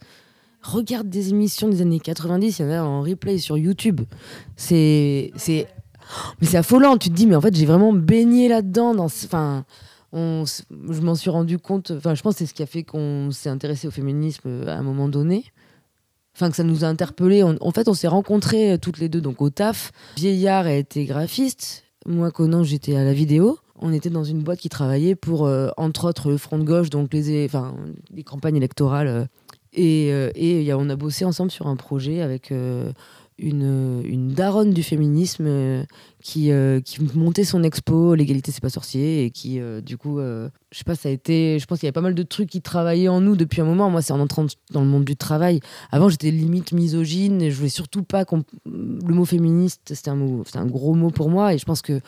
[0.63, 4.01] Regarde des émissions des années 90, il y en a en replay sur YouTube.
[4.57, 5.31] C'est,
[6.41, 6.97] mais c'est affolant.
[6.97, 8.93] Tu te dis, mais en fait, j'ai vraiment baigné là-dedans.
[8.95, 9.65] Dans, ce- enfin,
[10.13, 11.91] je m'en suis rendu compte.
[11.91, 14.67] Enfin, je pense que c'est ce qui a fait qu'on s'est intéressé au féminisme euh,
[14.67, 15.45] à un moment donné.
[16.35, 17.43] Enfin, que ça nous a interpellés.
[17.43, 19.91] En fait, on s'est rencontrés euh, toutes les deux donc au taf.
[20.17, 21.83] Vieillard a été graphiste.
[22.07, 23.57] Moi, Conan, j'étais à la vidéo.
[23.79, 26.89] On était dans une boîte qui travaillait pour, euh, entre autres, le Front de gauche,
[26.89, 27.75] donc les, enfin,
[28.13, 29.27] les campagnes électorales.
[29.73, 32.51] et euh, y a- on a bossé ensemble sur un projet avec
[33.39, 35.83] une, une daronne du féminisme euh,
[36.21, 39.25] qui, euh, qui montait son expo L'égalité, c'est pas sorcier.
[39.25, 41.57] Et qui, euh, du coup, je sais pas, ça a été.
[41.59, 43.65] Je pense qu'il y avait pas mal de trucs qui travaillaient en nous depuis un
[43.65, 43.89] moment.
[43.89, 45.59] Moi, c'est en entrant dans le monde du travail.
[45.91, 48.43] Avant, j'étais limite misogyne et je voulais surtout pas qu'on.
[48.65, 51.53] Le mot féministe, c'était un, mot, un gros mot pour moi.
[51.53, 51.99] Et je pense que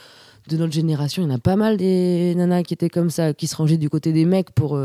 [0.48, 3.34] de notre génération, il y en a pas mal des nanas qui étaient comme ça,
[3.34, 4.80] qui se rangeaient du côté des mecs pour,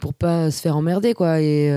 [0.00, 1.42] pour pas se faire emmerder, quoi.
[1.42, 1.70] Et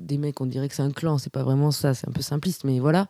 [0.00, 2.22] des mecs, on dirait que c'est un clan, c'est pas vraiment ça, c'est un peu
[2.22, 3.06] simpliste, mais voilà.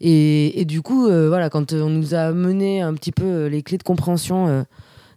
[0.00, 3.48] Et, et du coup, euh, voilà, quand on nous a mené un petit peu euh,
[3.48, 4.62] les clés de compréhension euh,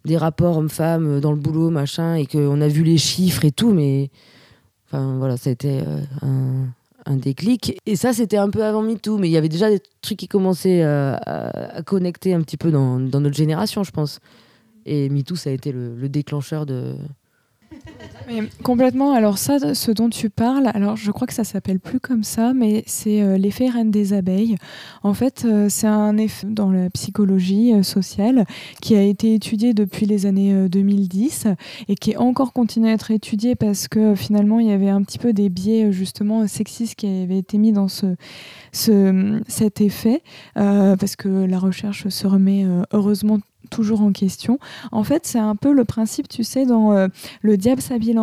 [0.07, 3.51] des rapports hommes-femmes euh, dans le boulot, machin, et qu'on a vu les chiffres et
[3.51, 4.09] tout, mais
[4.87, 6.65] enfin voilà, ça a été euh,
[7.05, 7.79] un, déclic.
[7.85, 10.27] Et ça, c'était un peu avant MeToo, mais il y avait déjà des trucs qui
[10.27, 14.19] commençaient euh, à, connecter un petit peu dans, dans notre génération, je pense.
[14.85, 16.95] Et MeToo, ça a été le déclencheur de,
[18.63, 19.13] Complètement.
[19.13, 22.53] Alors ça, ce dont tu parles, alors je crois que ça s'appelle plus comme ça,
[22.53, 24.57] mais c'est euh, l'effet reine des abeilles.
[25.03, 28.45] En fait, euh, c'est un effet dans la psychologie euh, sociale
[28.81, 31.47] qui a été étudié depuis les années euh, 2010
[31.87, 35.01] et qui est encore continué à être étudié parce que finalement il y avait un
[35.03, 38.15] petit peu des biais justement sexistes qui avaient été mis dans ce,
[38.71, 40.21] ce cet effet
[40.55, 44.59] parce que la recherche se remet heureusement toujours en question.
[44.91, 47.07] En fait, c'est un peu le principe, tu sais, dans euh,
[47.41, 48.17] Le diable s'habille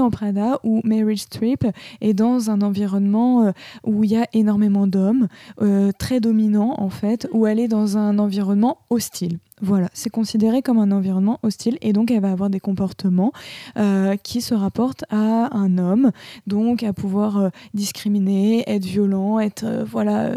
[0.00, 1.64] en, Prada où Mary Streep
[2.00, 3.52] est dans un environnement euh,
[3.84, 5.28] où il y a énormément d'hommes,
[5.60, 9.38] euh, très dominants en fait, où elle est dans un environnement hostile.
[9.64, 13.30] Voilà, c'est considéré comme un environnement hostile et donc elle va avoir des comportements
[13.78, 16.10] euh, qui se rapportent à un homme,
[16.48, 20.32] donc à pouvoir euh, discriminer, être violent, être euh, voilà,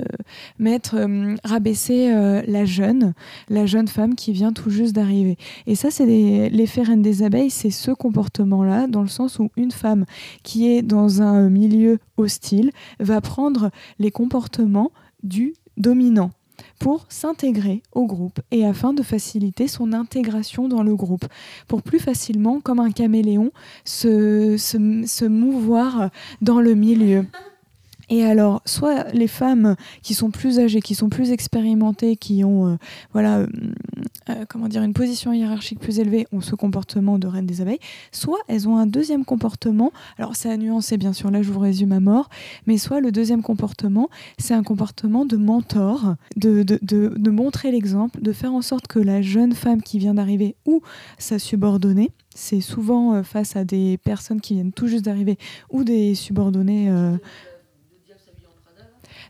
[0.60, 1.08] mettre,
[1.44, 2.12] rabaisser
[2.48, 3.16] la jeune,
[3.50, 5.38] la jeune femme qui vient tout juste d'arriver.
[5.66, 9.72] Et ça, c'est l'effet reine des abeilles, c'est ce comportement-là, dans le sens où une
[9.72, 10.06] femme
[10.44, 14.92] qui est dans un milieu hostile va prendre les comportements
[15.24, 16.30] du dominant
[16.80, 21.26] pour s'intégrer au groupe et afin de faciliter son intégration dans le groupe,
[21.68, 23.52] pour plus facilement, comme un caméléon,
[23.84, 26.10] se, mouvoir
[26.42, 27.26] dans le milieu.
[28.10, 32.68] Et alors, soit les femmes qui sont plus âgées, qui sont plus expérimentées, qui ont
[32.68, 32.76] euh,
[33.14, 33.48] voilà, euh,
[34.30, 37.80] euh, comment dire, une position hiérarchique plus élevée, ont ce comportement de reine des abeilles,
[38.12, 41.60] soit elles ont un deuxième comportement, alors c'est à nuancer bien sûr, là je vous
[41.60, 42.30] résume à mort,
[42.68, 48.22] mais soit le deuxième comportement, c'est un comportement de mentor, de, de, de, montrer l'exemple,
[48.22, 50.82] de faire en sorte que la jeune femme qui vient d'arriver ou
[51.18, 55.38] sa subordonnée, c'est souvent face à des personnes qui viennent tout juste d'arriver
[55.70, 56.92] ou des subordonnés.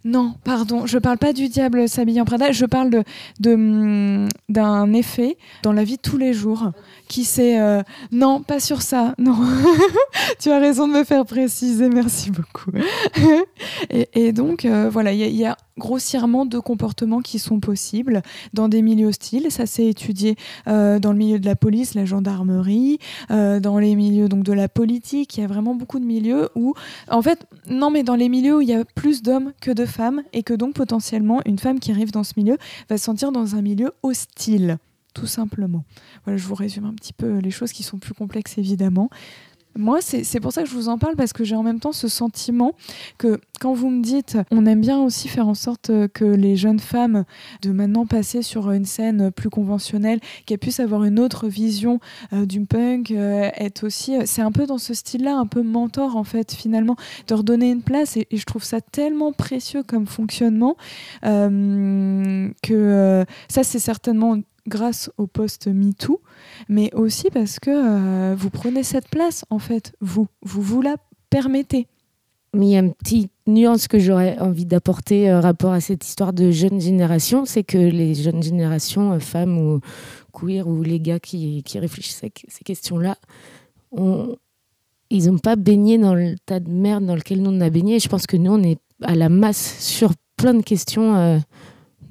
[0.05, 2.91] Non, pardon, je parle pas du diable s'habille en Prada, je parle
[3.39, 6.71] de, hum, d'un effet dans la vie de tous les jours
[7.07, 9.35] qui c'est euh, non, pas sur ça, non.
[10.39, 12.71] tu as raison de me faire préciser, merci beaucoup.
[13.89, 18.21] et, donc euh, voilà, il y a grossièrement deux comportements qui sont possibles
[18.53, 19.51] dans des milieux hostiles.
[19.51, 20.35] Ça s'est étudié
[20.67, 22.99] euh, dans le milieu de la police, la gendarmerie,
[23.31, 25.37] euh, dans les milieux donc de la politique.
[25.37, 26.73] Il y a vraiment beaucoup de milieux où,
[27.09, 29.85] en fait, non, mais dans les milieux où il y a plus d'hommes que de
[29.85, 32.57] femmes et que donc potentiellement une femme qui arrive dans ce milieu
[32.89, 34.77] va se sentir dans un milieu hostile,
[35.13, 35.83] tout simplement.
[36.23, 39.09] Voilà, je vous résume un petit peu les choses qui sont plus complexes évidemment.
[39.77, 41.91] Moi, c'est pour ça que je vous en parle, parce que j'ai en même temps
[41.91, 42.73] ce sentiment
[43.17, 46.55] que quand vous me dites, on aime bien aussi faire en sorte euh, que les
[46.55, 47.25] jeunes femmes,
[47.61, 51.99] de maintenant passer sur une scène plus conventionnelle, qu'elles puissent avoir une autre vision
[52.31, 56.15] euh, du punk, euh, être aussi, c'est un peu dans ce style-là, un peu mentor
[56.15, 56.95] en fait, finalement,
[57.27, 60.77] de redonner une place, et, je trouve ça tellement précieux comme fonctionnement,
[61.21, 66.21] que ça c'est certainement grâce au poste MeToo,
[66.69, 70.95] mais aussi parce que euh, vous prenez cette place, en fait, vous, vous vous la
[71.29, 71.87] permettez.
[72.53, 76.05] Mais il y a une petite nuance que j'aurais envie d'apporter euh, rapport à cette
[76.05, 79.81] histoire de jeune génération, c'est que les jeunes générations, euh, femmes ou
[80.31, 83.17] queer ou les gars qui, qui réfléchissent à ces questions-là,
[83.91, 84.35] on-
[85.11, 87.97] ils n'ont pas baigné dans le tas de merde dans lequel nous on a baigné.
[87.97, 91.37] Et je pense que nous, on est à la masse sur plein de questions euh,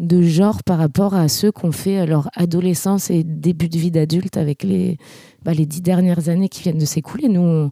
[0.01, 3.91] de genre par rapport à ceux qu'on fait à leur adolescence et début de vie
[3.91, 4.99] d'adulte avec les,
[5.45, 7.29] bah, les dix dernières années qui viennent de s'écouler.
[7.29, 7.71] Nous,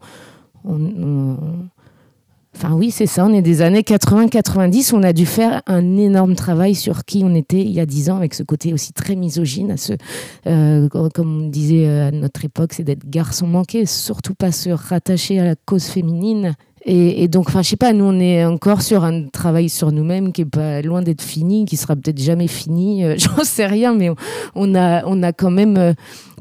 [0.64, 1.68] on-
[2.54, 6.34] Enfin oui, c'est ça, on est des années 80-90, on a dû faire un énorme
[6.34, 9.16] travail sur qui on était il y a 10 ans, avec ce côté aussi très
[9.16, 9.94] misogyne, à ce,
[10.46, 14.68] euh, comme on disait euh, à notre époque, c'est d'être garçon manqué, surtout pas se
[14.68, 16.54] rattacher à la cause féminine.
[16.84, 19.92] Et, et donc, enfin, je sais pas, nous, on est encore sur un travail sur
[19.92, 23.66] nous-mêmes qui est pas loin d'être fini, qui sera peut-être jamais fini, euh, j'en sais
[23.66, 24.16] rien, mais on,
[24.56, 25.92] on a, on a quand même euh,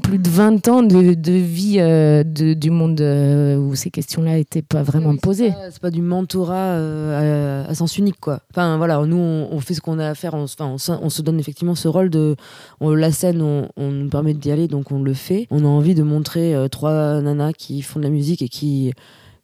[0.01, 4.63] plus de 20 ans de, de vie euh, de- du monde où ces questions-là n'étaient
[4.63, 5.49] pas vraiment Oui, c'est posées.
[5.51, 8.39] pas- C'est pas du mentorat à, à sens unique, quoi.
[8.51, 10.33] Enfin, voilà, nous, on, on fait ce qu'on a à faire.
[10.33, 12.35] On, se- enfin, on, se- on se donne effectivement ce rôle de.
[12.81, 15.45] la scène, on, nous permet d'y aller, donc on le fait.
[15.51, 18.91] On a envie de montrer trois nanas qui font de la musique et qui,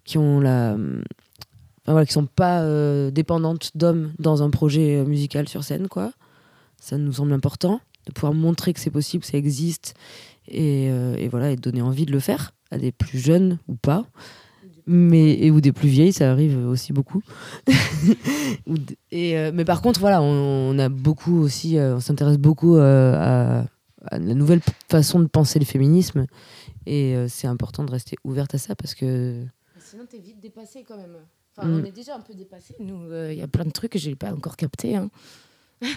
[0.08, 0.76] qui ont la.
[1.86, 6.12] Voilà, qui sont pas euh, dépendantes d'hommes dans un projet euh, musical sur scène, quoi.
[6.82, 9.94] Ça nous semble important de pouvoir montrer que c'est possible, que ça existe,
[10.48, 14.06] et, euh, voilà, et donner envie de le faire à des plus jeunes ou pas
[14.90, 17.22] mais et ou des plus vieilles ça arrive aussi beaucoup
[19.12, 23.66] et euh, mais par contre voilà on, a beaucoup aussi on s'intéresse beaucoup à,
[24.06, 26.26] à la nouvelle façon de penser le féminisme
[26.86, 29.46] et c'est important de rester ouverte à ça parce que
[29.90, 31.16] Sinon, t'es vite dépassé quand même.
[31.56, 31.82] Enfin, Mm.
[31.82, 32.76] on est déjà un peu dépassé.
[32.80, 34.96] Nous, euh, il y a plein de trucs que j'ai pas encore capté.
[34.96, 35.10] hein.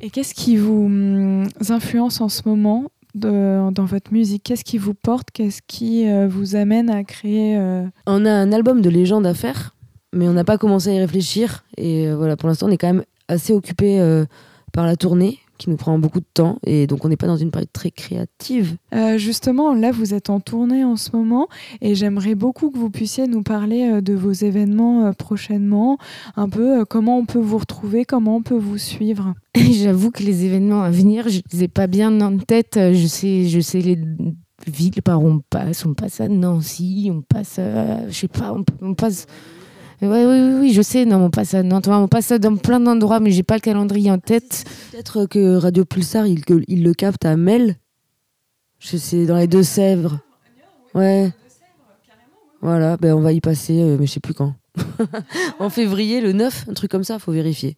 [0.00, 2.84] Et qu'est-ce qui vous hum, influence en ce moment
[3.14, 4.42] de- dans votre musique?
[4.44, 5.30] Qu'est-ce qui vous porte?
[5.30, 9.32] Qu'est-ce qui euh, vous amène à créer euh, On a un album de légende à
[9.34, 9.74] faire,
[10.12, 11.64] mais on n'a pas commencé à y réfléchir.
[11.78, 14.26] Et euh, voilà, pour l'instant, on est quand même assez occupé euh,
[14.72, 16.58] par la tournée, qui nous prend beaucoup de temps.
[16.64, 18.76] Et donc, on n'est pas dans une période très créative.
[18.94, 21.48] Euh, justement, là, vous êtes en tournée en ce moment
[21.80, 25.98] et j'aimerais beaucoup que vous puissiez nous parler euh, de vos événements euh, prochainement,
[26.36, 29.34] un peu comment on peut vous retrouver, comment on peut vous suivre.
[29.56, 32.74] J'avoue que les événements à venir, je les ai pas bien en tête.
[32.76, 33.98] Je sais, je sais les
[34.66, 35.84] villes par où on passe.
[35.86, 39.26] On passe à Nancy, on passe, à, je sais pas, on, on passe.
[40.02, 41.04] Ouais, oui, oui, oui, je sais.
[41.06, 44.10] Non, on passe à Nantes, on passe dans plein d'endroits, mais j'ai pas le calendrier
[44.10, 44.64] en tête.
[44.92, 47.76] Peut-être que Radio Pulsar, il, que- il le capte à Mel.
[48.78, 50.20] Je sais, dans les Deux-Sèvres.
[50.94, 51.32] Ouais.
[52.60, 54.54] Voilà, ben on va y passer, euh, mais je sais plus quand.
[55.58, 57.76] en février, le 9, un truc comme ça, faut vérifier.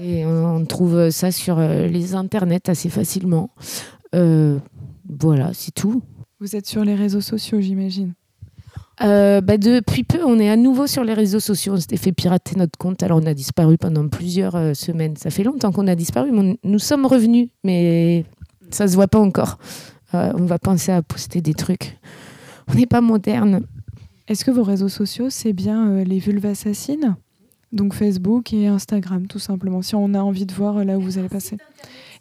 [0.00, 3.50] Et on, on trouve ça sur euh, les internets assez facilement.
[4.14, 4.58] Euh,
[5.08, 6.02] voilà, c'est tout.
[6.40, 8.14] Vous êtes sur les réseaux sociaux, j'imagine.
[9.02, 11.74] Euh, bah, depuis peu, on est à nouveau sur les réseaux sociaux.
[11.74, 15.16] On s'était fait pirater notre compte, alors on a disparu pendant plusieurs euh, semaines.
[15.16, 16.32] Ça fait longtemps qu'on a disparu,
[16.62, 18.24] nous sommes revenus, mais
[18.70, 19.58] ça se voit pas encore.
[20.14, 21.98] Euh, on va penser à poster des trucs.
[22.68, 23.62] On n'est pas moderne.
[24.26, 27.16] Est-ce que vos réseaux sociaux, c'est bien les vulves assassines?
[27.72, 31.18] Donc Facebook et Instagram, tout simplement, si on a envie de voir là où vous
[31.18, 31.56] allez passer.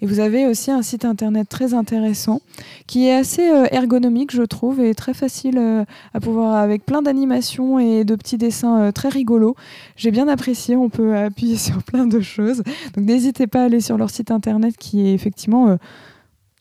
[0.01, 2.41] Et vous avez aussi un site internet très intéressant
[2.85, 7.01] qui est assez euh, ergonomique, je trouve, et très facile euh, à pouvoir, avec plein
[7.01, 9.55] d'animations et de petits dessins euh, très rigolos.
[9.95, 12.63] J'ai bien apprécié, on peut appuyer sur plein de choses.
[12.95, 15.77] Donc n'hésitez pas à aller sur leur site internet qui est effectivement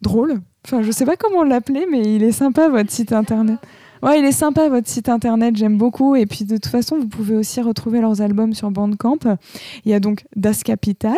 [0.03, 0.41] drôle.
[0.65, 3.59] Enfin, je sais pas comment l'appeler, mais il est sympa votre site internet.
[4.03, 6.17] Ouais, il est sympa votre site internet, j'aime beaucoup.
[6.17, 9.19] Et puis de toute façon, vous pouvez aussi retrouver leurs albums sur Bandcamp.
[9.85, 11.17] Il y a donc Das Capital,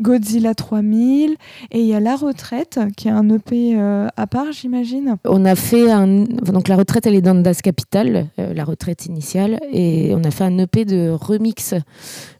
[0.00, 1.36] Godzilla 3000,
[1.70, 5.16] et il y a La Retraite, qui est un EP euh, à part, j'imagine.
[5.24, 6.24] On a fait un.
[6.24, 10.30] Donc la retraite, elle est dans Das Capital, euh, la retraite initiale, et on a
[10.30, 11.74] fait un EP de remix.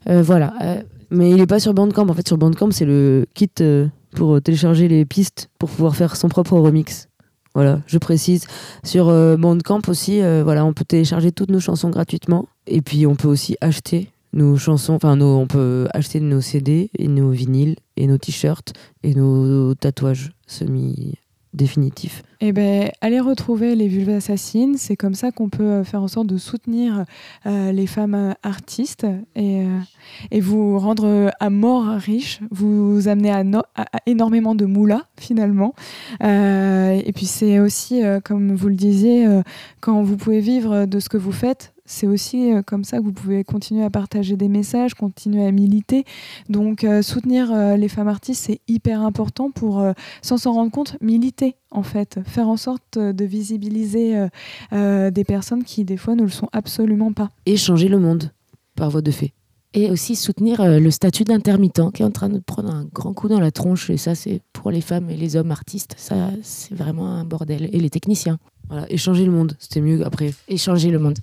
[0.07, 0.53] Euh, voilà.
[0.61, 0.81] Euh,
[1.11, 2.07] Mais il est pas sur Bandcamp.
[2.09, 6.15] En fait, sur Bandcamp, c'est le kit euh, pour télécharger les pistes pour pouvoir faire
[6.15, 7.08] son propre remix.
[7.55, 8.45] Voilà, je précise.
[8.83, 12.47] Sur euh, Bandcamp aussi, euh, voilà, on peut télécharger toutes nos chansons gratuitement.
[12.67, 14.93] Et puis, on peut aussi acheter nos chansons.
[14.93, 18.73] Enfin, on peut acheter nos CD et nos vinyles et nos t-shirts
[19.03, 22.23] et nos tatouages semi-définitifs.
[22.41, 24.77] Eh ben, allez retrouver les Vulves Assassines.
[24.77, 27.03] C'est comme ça qu'on peut euh, faire en sorte de soutenir
[27.45, 29.63] euh, les femmes euh, artistes et,
[30.31, 35.03] et vous rendre à mort riche, vous amener à, no- à- à énormément de moula
[35.19, 35.73] finalement.
[36.21, 39.27] Et puis c'est aussi, comme vous le disiez,
[39.81, 43.03] quand vous pouvez vivre de ce que vous faites, c'est aussi euh, comme ça que
[43.03, 46.05] vous pouvez continuer à partager des messages, continuer à militer.
[46.47, 49.83] Donc euh, soutenir euh, les femmes artistes, c'est hyper important pour,
[50.21, 54.27] sans s'en rendre compte, militer en fait, faire en sorte de visibiliser
[54.71, 57.29] des personnes qui des fois ne le sont absolument pas.
[57.45, 58.31] Et changer le monde
[58.75, 59.33] par voie de fait.
[59.73, 63.27] et aussi soutenir le statut d'intermittent qui est en train de prendre un grand coup
[63.27, 63.89] dans la tronche.
[63.89, 65.95] Et ça, c'est pour les femmes et les hommes artistes.
[65.97, 67.69] Ça, c'est vraiment un bordel.
[67.71, 68.37] Et les techniciens.
[68.69, 70.33] Voilà, et changer le monde, c'était mieux après.
[70.47, 71.17] Et changer le monde.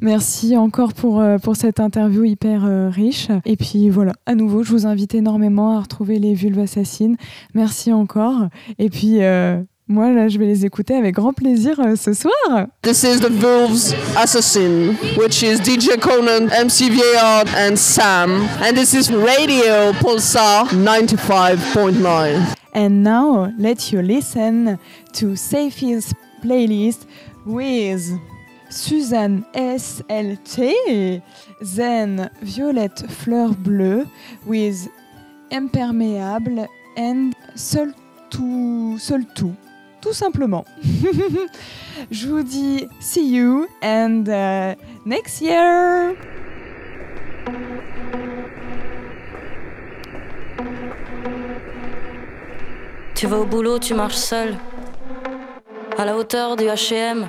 [0.00, 3.28] Merci encore pour, euh, pour cette interview hyper euh, riche.
[3.44, 7.16] Et puis voilà, à nouveau, je vous invite énormément à retrouver les vulves assassines.
[7.54, 8.48] Merci encore.
[8.78, 12.66] Et puis euh, moi, là, je vais les écouter avec grand plaisir euh, ce soir.
[12.80, 18.48] This is the Wolves Assassin, which is DJ Conan, MC VAR, and Sam.
[18.62, 22.56] And this is Radio Pulsar 95.9.
[22.72, 24.78] And now, let you listen
[25.12, 27.06] to Safie's playlist
[27.44, 28.18] with
[28.74, 31.22] Suzanne SLT,
[31.76, 34.04] then Violette Fleur Bleue
[34.46, 34.88] with
[35.52, 36.66] Imperméable
[36.96, 37.94] and Seul
[38.30, 39.54] Tout, Seul Tout.
[40.12, 40.66] Simplement.
[42.10, 44.74] Je vous dis see you and uh,
[45.06, 46.14] next year!
[53.14, 54.56] Tu vas au boulot, tu marches seul.
[55.96, 57.28] À la hauteur du HM,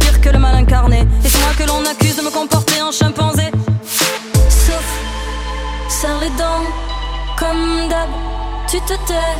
[0.00, 1.06] Pire que le mal incarné.
[1.24, 3.50] Et c'est moi que l'on accuse de me comporter en chimpanzé.
[4.48, 4.86] Sauf,
[5.88, 6.30] serre les
[7.38, 8.08] comme d'hab.
[8.68, 9.34] tu te tais,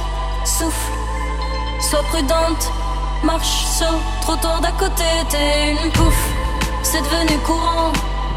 [0.45, 0.91] souffle,
[1.81, 2.73] sois prudente,
[3.23, 6.27] marche sur trottoir d'à côté, t'es une pouffe,
[6.83, 7.93] c'est devenu courant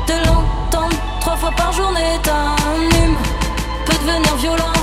[0.07, 2.55] de l'entendre trois fois par journée, ta
[2.91, 3.15] hume
[3.85, 4.82] peut devenir violent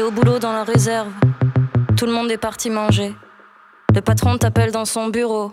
[0.00, 1.08] Au boulot dans la réserve.
[1.96, 3.14] Tout le monde est parti manger.
[3.92, 5.52] Le patron t'appelle dans son bureau.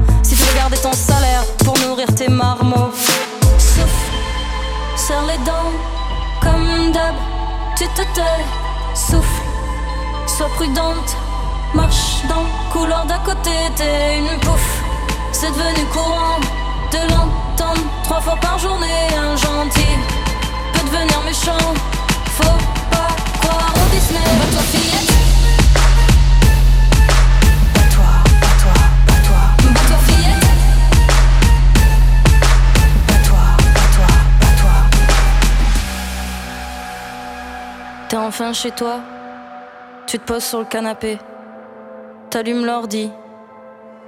[0.23, 2.91] Si tu veux garder ton salaire pour nourrir tes marmots.
[3.57, 4.11] Souffle,
[4.95, 5.71] serre les dents,
[6.41, 7.15] comme d'hab.
[7.77, 8.43] Tu te tais,
[8.93, 9.41] souffle,
[10.27, 11.15] sois prudente.
[11.73, 14.81] Marche dans le couloir d'à côté, t'es une pouffe.
[15.31, 16.39] C'est devenu courant
[16.91, 19.07] de l'entendre trois fois par journée.
[19.17, 19.95] Un gentil
[20.73, 21.73] peut devenir méchant.
[22.37, 22.59] Faut
[22.91, 23.07] pas
[23.39, 25.00] croire au Disney.
[38.53, 38.99] Chez toi.
[40.07, 41.17] Tu te poses sur le canapé.
[42.29, 43.11] T'allumes l'ordi.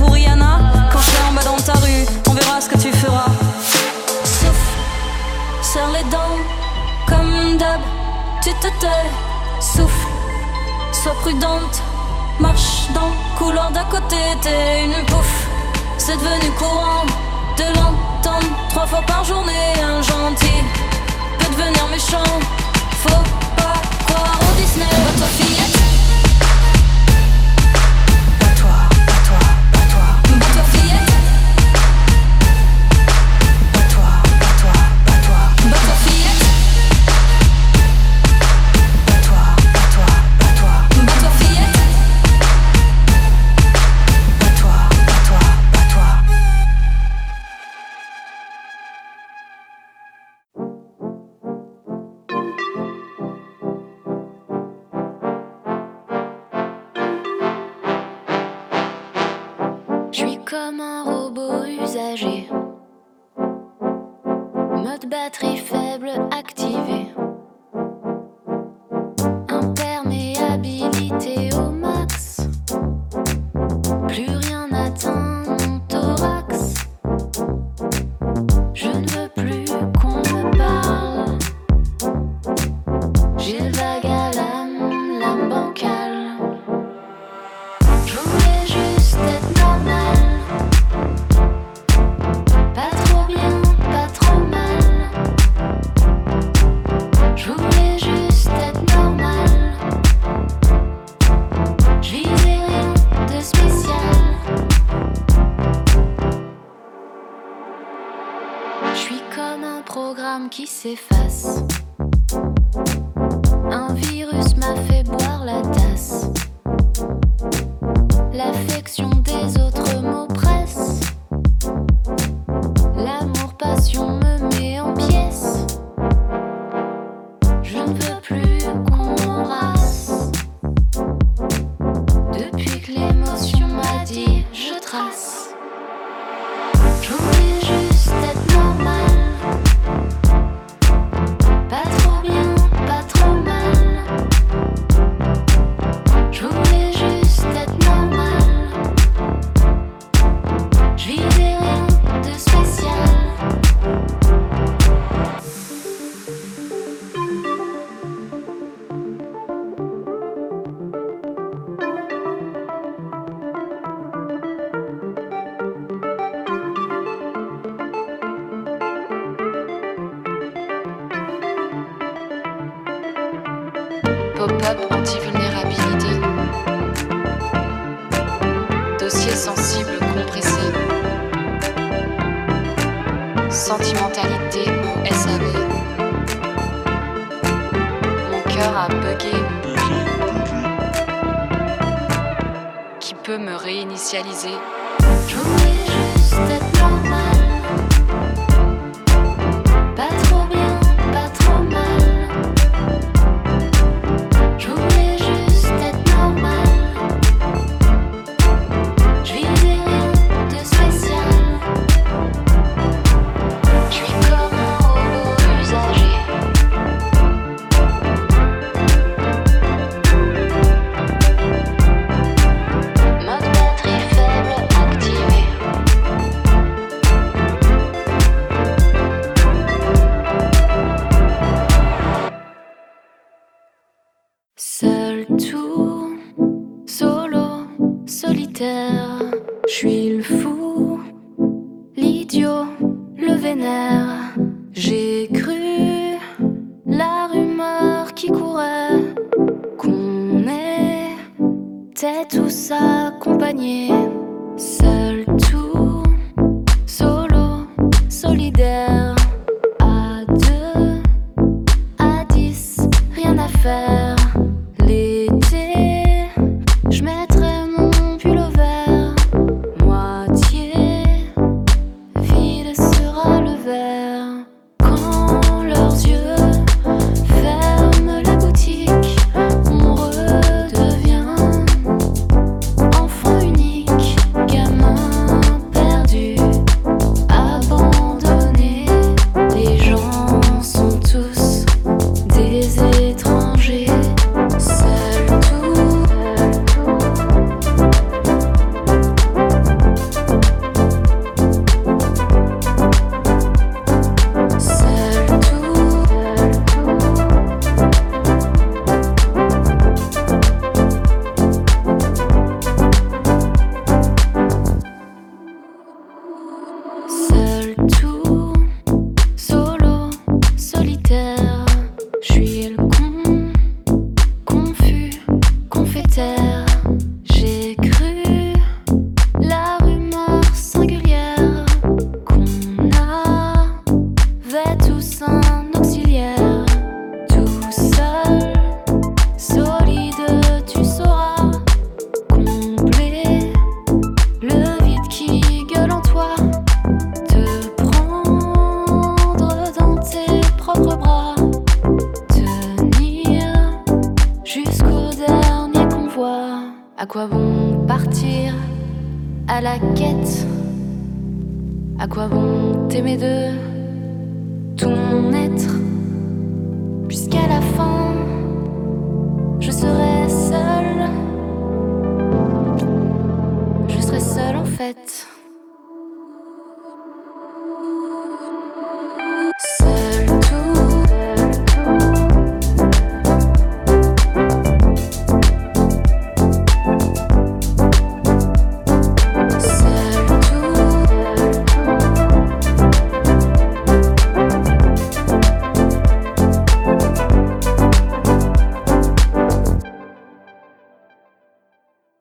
[0.00, 0.58] Pour Rihanna
[0.90, 2.06] quand je serai en bas dans ta rue.
[2.28, 3.30] On verra ce que tu feras.
[4.24, 4.74] Souffle,
[5.60, 6.38] serre les dents,
[7.06, 7.80] comme d'hab.
[8.42, 9.06] Tu te tais,
[9.60, 10.08] souffle,
[10.92, 11.82] sois prudente.
[12.38, 15.46] Marche dans le couloir d'à côté, t'es une pouffe.
[15.98, 17.04] C'est devenu courant
[17.58, 19.74] de l'entendre trois fois par journée.
[19.82, 20.60] Un gentil
[21.38, 22.32] peut devenir méchant.
[23.02, 23.24] Faut
[23.56, 25.49] pas croire au Disney.